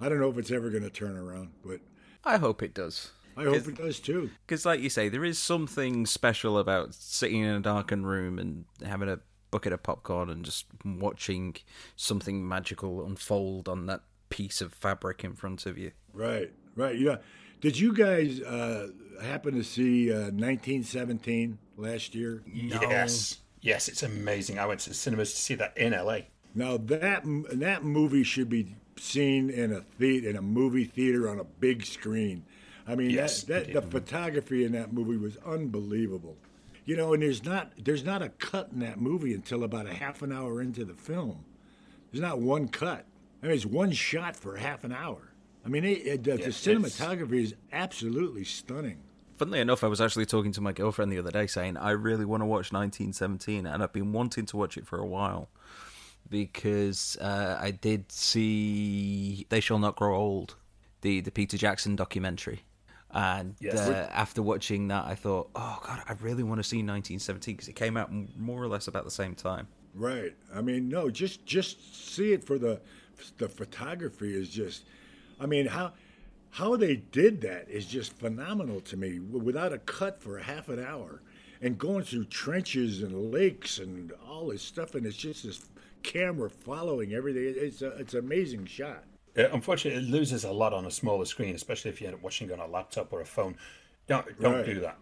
[0.00, 1.80] I don't know if it's ever going to turn around, but
[2.24, 3.12] I hope it does.
[3.36, 4.30] I hope it does too.
[4.46, 8.64] Because, like you say, there is something special about sitting in a darkened room and
[8.84, 9.20] having a
[9.50, 11.56] bucket of popcorn and just watching
[11.96, 15.92] something magical unfold on that piece of fabric in front of you.
[16.12, 16.98] Right, right.
[16.98, 17.16] Yeah.
[17.60, 18.88] Did you guys uh,
[19.22, 22.42] happen to see uh, 1917 last year?
[22.46, 22.80] No.
[22.80, 24.58] Yes, yes, it's amazing.
[24.58, 26.20] I went to the cinemas to see that in LA.
[26.54, 31.38] Now that that movie should be seen in a theater, in a movie theater on
[31.38, 32.44] a big screen.
[32.86, 36.36] I mean, yes, that, that the photography in that movie was unbelievable.
[36.86, 39.94] You know, and there's not there's not a cut in that movie until about a
[39.94, 41.44] half an hour into the film.
[42.10, 43.04] There's not one cut.
[43.42, 45.29] I mean, it's one shot for half an hour.
[45.64, 48.98] I mean, it, it, the, yeah, the cinematography is absolutely stunning.
[49.36, 52.24] Funnily enough, I was actually talking to my girlfriend the other day saying, I really
[52.24, 55.48] want to watch 1917, and I've been wanting to watch it for a while
[56.28, 60.56] because uh, I did see They Shall Not Grow Old,
[61.00, 62.64] the, the Peter Jackson documentary.
[63.12, 63.76] And yes.
[63.76, 67.68] uh, after watching that, I thought, oh, God, I really want to see 1917 because
[67.68, 69.66] it came out more or less about the same time.
[69.94, 70.34] Right.
[70.54, 72.80] I mean, no, just just see it for the
[73.38, 74.84] the photography is just
[75.40, 75.92] I mean, how
[76.50, 79.18] how they did that is just phenomenal to me.
[79.18, 81.22] Without a cut for half an hour,
[81.60, 85.68] and going through trenches and lakes and all this stuff, and it's just this
[86.02, 87.54] camera following everything.
[87.56, 89.04] It's a, it's an amazing shot.
[89.38, 92.22] Uh, unfortunately, it loses a lot on a smaller screen, especially if you end up
[92.22, 93.56] watching on a laptop or a phone.
[94.06, 94.66] Don't don't right.
[94.66, 94.98] do that.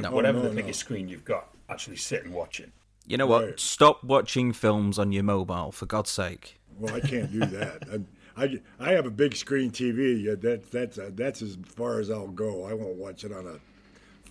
[0.00, 0.10] No.
[0.10, 2.70] Whatever no, no, the biggest screen you've got, actually sit and watch it.
[3.06, 3.44] You know what?
[3.44, 3.60] Right.
[3.60, 6.58] Stop watching films on your mobile, for God's sake.
[6.78, 7.82] Well, I can't do that.
[8.36, 10.24] I, I have a big screen TV.
[10.40, 12.64] That that's uh, that's as far as I'll go.
[12.64, 13.58] I won't watch it on a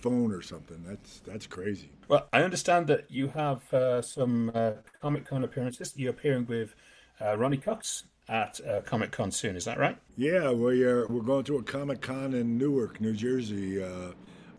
[0.00, 0.82] phone or something.
[0.86, 1.90] That's that's crazy.
[2.08, 5.94] Well, I understand that you have uh, some uh, Comic Con appearances.
[5.96, 6.74] You're appearing with
[7.20, 9.56] uh, Ronny Cox at uh, Comic Con soon.
[9.56, 9.96] Is that right?
[10.16, 11.06] Yeah, we are.
[11.06, 14.12] We're going to a Comic Con in Newark, New Jersey, uh,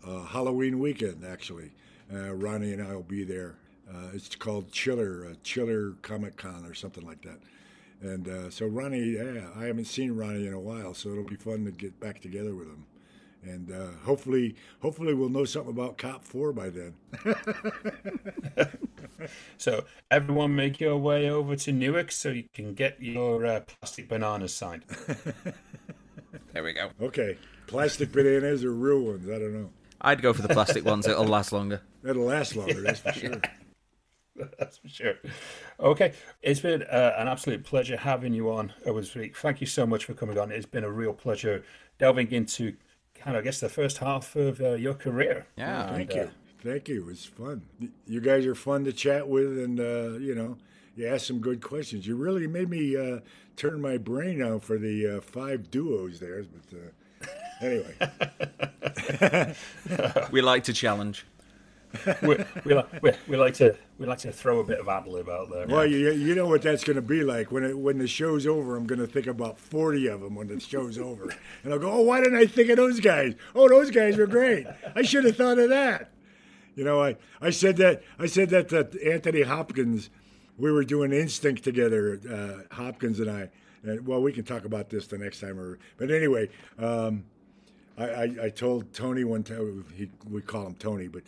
[0.06, 1.24] uh, Halloween weekend.
[1.24, 1.72] Actually,
[2.12, 3.56] uh, Ronny and I will be there.
[3.88, 7.38] Uh, it's called Chiller, uh, Chiller Comic Con or something like that.
[8.04, 11.36] And uh, so Ronny, yeah, I haven't seen Ronny in a while, so it'll be
[11.36, 12.84] fun to get back together with him.
[13.42, 16.94] And uh, hopefully, hopefully we'll know something about Cop Four by then.
[19.56, 24.08] So everyone, make your way over to Newark so you can get your uh, plastic
[24.08, 24.84] bananas signed.
[26.52, 26.90] There we go.
[27.00, 27.36] okay,
[27.66, 29.28] plastic bananas or real ones?
[29.28, 29.70] I don't know.
[30.00, 31.06] I'd go for the plastic ones.
[31.06, 31.80] It'll last longer.
[32.04, 33.40] It'll last longer, that's for sure.
[34.58, 35.14] That's for sure.
[35.78, 36.12] Okay,
[36.42, 39.36] it's been uh, an absolute pleasure having you on this week.
[39.36, 40.50] Thank you so much for coming on.
[40.50, 41.64] It's been a real pleasure
[41.98, 42.74] delving into
[43.14, 45.46] kind of, I guess, the first half of uh, your career.
[45.56, 45.86] Yeah.
[45.86, 46.30] And, Thank uh, you.
[46.62, 47.02] Thank you.
[47.02, 47.62] It was fun.
[48.06, 50.56] You guys are fun to chat with, and uh, you know,
[50.96, 52.06] you asked some good questions.
[52.06, 53.20] You really made me uh,
[53.56, 56.42] turn my brain on for the uh, five duos there.
[56.42, 57.26] But uh,
[57.60, 59.54] anyway,
[60.32, 61.26] We like to challenge.
[62.22, 65.06] we, we, like, we, we like to we like to throw a bit of ad
[65.06, 65.66] lib out there.
[65.66, 68.46] well, you you know what that's going to be like when it, when the show's
[68.46, 68.76] over.
[68.76, 71.90] I'm going to think about forty of them when the show's over, and I'll go,
[71.90, 73.34] "Oh, why didn't I think of those guys?
[73.54, 74.66] Oh, those guys were great.
[74.94, 76.10] I should have thought of that."
[76.74, 80.10] You know, I, I said that I said that to Anthony Hopkins.
[80.56, 83.50] We were doing Instinct together, uh, Hopkins and I.
[83.82, 85.58] And, well, we can talk about this the next time.
[85.58, 86.48] Or, but anyway,
[86.78, 87.24] um,
[87.98, 89.84] I, I, I told Tony one time.
[89.94, 91.22] He, we call him Tony, but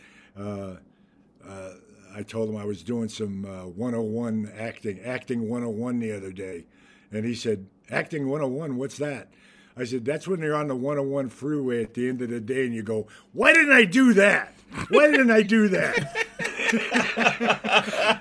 [2.17, 6.65] I told him I was doing some uh, 101 acting, acting 101 the other day,
[7.13, 9.29] and he said, "Acting 101, what's that?"
[9.77, 12.65] I said, "That's when you're on the 101 freeway at the end of the day,
[12.65, 14.55] and you go, why didn't I do that?
[14.89, 16.23] Why didn't I do that?"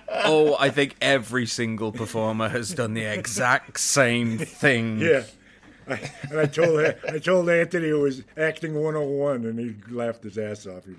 [0.28, 5.00] Oh, I think every single performer has done the exact same thing.
[5.00, 5.24] Yeah.
[5.88, 10.40] I, and I told I told Anthony it was acting 101, and he laughed his
[10.40, 10.86] ass off.
[10.86, 10.96] He,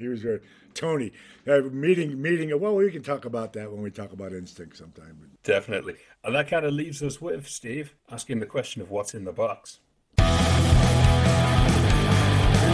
[0.00, 0.40] he was very
[0.74, 1.12] Tony
[1.46, 2.58] uh, meeting meeting.
[2.58, 5.16] Well, we can talk about that when we talk about instinct sometime.
[5.20, 5.96] But Definitely.
[6.24, 9.32] And that kind of leaves us with Steve asking the question of what's in the
[9.32, 9.80] box.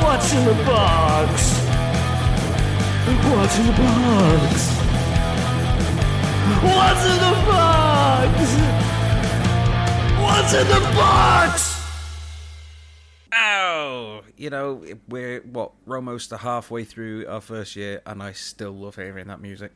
[0.03, 1.53] What's in the box?
[3.07, 4.71] What's in the box?
[6.63, 8.37] What's in the box?
[10.21, 11.83] What's in the box?
[13.35, 14.16] Ow!
[14.37, 18.97] You know, we're what we're almost halfway through our first year, and I still love
[18.97, 19.73] hearing that music.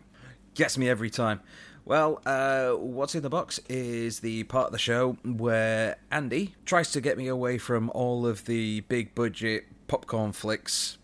[0.54, 1.40] Gets me every time.
[1.84, 6.92] Well, uh, what's in the box is the part of the show where Andy tries
[6.92, 10.98] to get me away from all of the big budget popcorn flicks,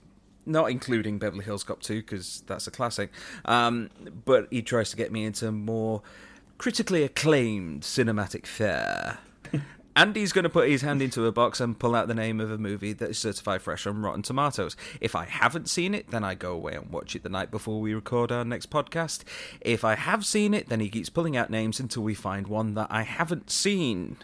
[0.45, 3.11] not including Beverly Hills Cop 2 because that's a classic.
[3.47, 3.91] Um,
[4.25, 6.03] but he tries to get me into more
[6.59, 9.19] critically acclaimed cinematic fare.
[9.97, 12.51] Andy's going to put his hand into a box and pull out the name of
[12.51, 14.77] a movie that is certified fresh on Rotten Tomatoes.
[15.01, 17.81] If I haven't seen it, then I go away and watch it the night before
[17.81, 19.25] we record our next podcast.
[19.63, 22.75] If I have seen it, then he keeps pulling out names until we find one
[22.75, 24.19] that I haven't seen.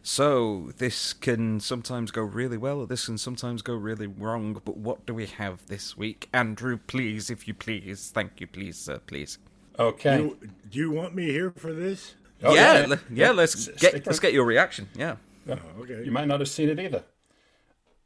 [0.00, 4.62] So this can sometimes go really well, this can sometimes go really wrong.
[4.64, 6.78] But what do we have this week, Andrew?
[6.86, 9.38] Please, if you please, thank you, please, sir, please.
[9.76, 10.18] Okay.
[10.18, 10.38] you,
[10.70, 12.14] do you want me here for this?
[12.42, 12.86] Oh, yeah, yeah.
[12.86, 14.88] le- yeah, Let's S- get let's get your reaction.
[14.94, 15.16] Yeah.
[15.48, 16.02] Oh, okay.
[16.04, 17.02] You might not have seen it either.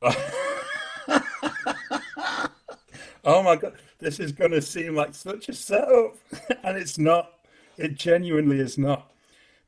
[3.25, 6.17] oh my god, this is going to seem like such a setup,
[6.63, 7.33] and it's not.
[7.77, 9.11] It genuinely is not.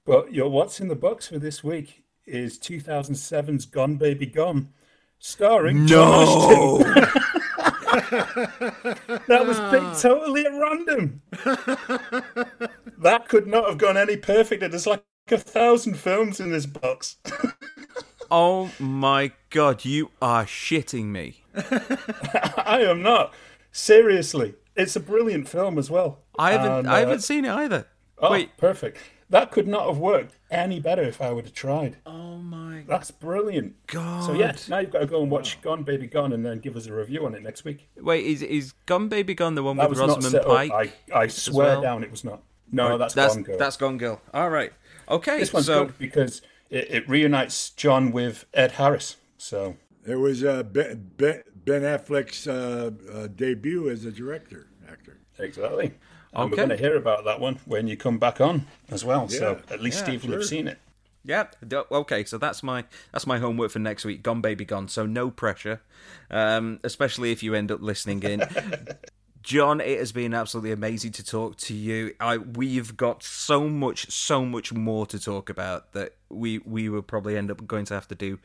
[0.04, 4.68] But your what's in the box for this week is 2007's Gone Baby Gone,
[5.18, 7.21] starring John Ashton.
[8.12, 11.22] that was picked totally at random.
[12.98, 14.60] that could not have gone any perfect.
[14.70, 17.16] There's like a thousand films in this box.
[18.34, 21.44] Oh my god, you are shitting me.
[21.54, 23.34] I am not.
[23.72, 26.20] Seriously, it's a brilliant film as well.
[26.38, 27.88] I haven't And, I uh, haven't seen it either.
[28.16, 28.56] oh, Wait.
[28.56, 28.96] perfect.
[29.32, 31.96] That could not have worked any better if I would have tried.
[32.04, 33.74] Oh my That's brilliant.
[33.86, 34.24] god.
[34.26, 36.76] So yeah, now you've got to go and watch Gone Baby Gone and then give
[36.76, 37.88] us a review on it next week.
[37.96, 40.70] Wait, is is Gone Baby Gone the one That with Rosamund Pike?
[40.70, 40.76] up.
[40.76, 41.80] I, I swear well?
[41.80, 42.42] down it was not.
[42.70, 43.58] No, that's, that's Gone Girl.
[43.58, 44.20] that's Gone Girl.
[44.34, 44.72] All right.
[45.08, 45.38] Okay.
[45.38, 49.16] this one's so good because it, it reunites John with Ed Harris.
[49.38, 49.76] So
[50.06, 55.20] It was uh, ben, ben, ben Affleck's uh, uh, debut as a director actor.
[55.38, 55.94] exactly.
[56.32, 56.50] And Okay.
[56.50, 59.28] we're going to hear about that one when you come back on as well.
[59.28, 60.78] so at least Yeah, Steve will have seen it.
[61.24, 61.46] Yeah.
[61.72, 62.24] Okay.
[62.24, 64.22] So that's my that's my homework for next week.
[64.22, 64.88] Gone baby gone.
[64.88, 65.80] So no pressure,
[66.30, 68.42] um, especially if you end up listening in.
[69.42, 72.14] John, it has been absolutely amazing to talk to you.
[72.20, 77.02] I we've got so much, so much more to talk about that we we will
[77.02, 78.38] probably end up going to have to do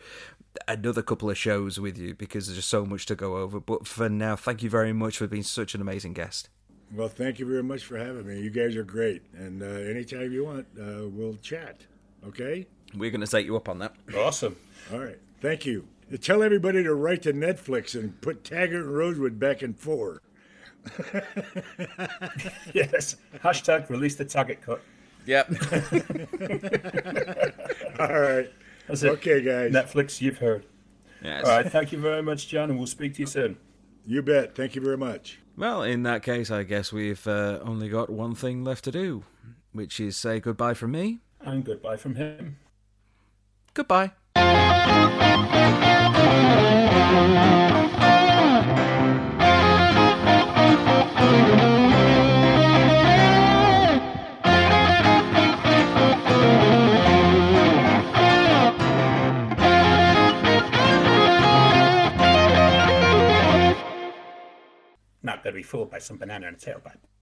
[0.67, 3.59] another couple of shows with you because there's just so much to go over.
[3.59, 6.49] But for now, thank you very much for being such an amazing guest.
[6.93, 8.39] Well, thank you very much for having me.
[8.39, 11.81] You guys are great, and uh, anytime you want, uh, we'll chat.
[12.25, 12.65] Okay.
[12.95, 13.93] We're going to take you up on that.
[14.15, 14.55] Awesome.
[14.93, 15.19] All right.
[15.41, 15.85] Thank you.
[16.21, 20.21] Tell everybody to write to Netflix and put Taggart and Rosewood back in four.
[22.73, 23.17] Yes.
[23.43, 24.81] Hashtag release the Taggart cut.
[25.25, 25.49] Yep.
[27.99, 28.49] All right.
[28.87, 29.09] That's it.
[29.09, 29.73] Okay, guys.
[29.73, 30.65] Netflix, you've heard.
[31.21, 31.43] yes.
[31.45, 31.69] All right.
[31.69, 33.57] Thank you very much, John, and we'll speak to you soon.
[34.05, 34.55] You bet.
[34.55, 35.39] Thank you very much.
[35.57, 39.23] Well, in that case, I guess we've uh, only got one thing left to do,
[39.71, 41.17] which is say goodbye from me.
[41.41, 42.57] And goodbye from him.
[43.73, 44.11] Goodbye.
[65.47, 67.07] To be fooled by some banana and a tailpipe.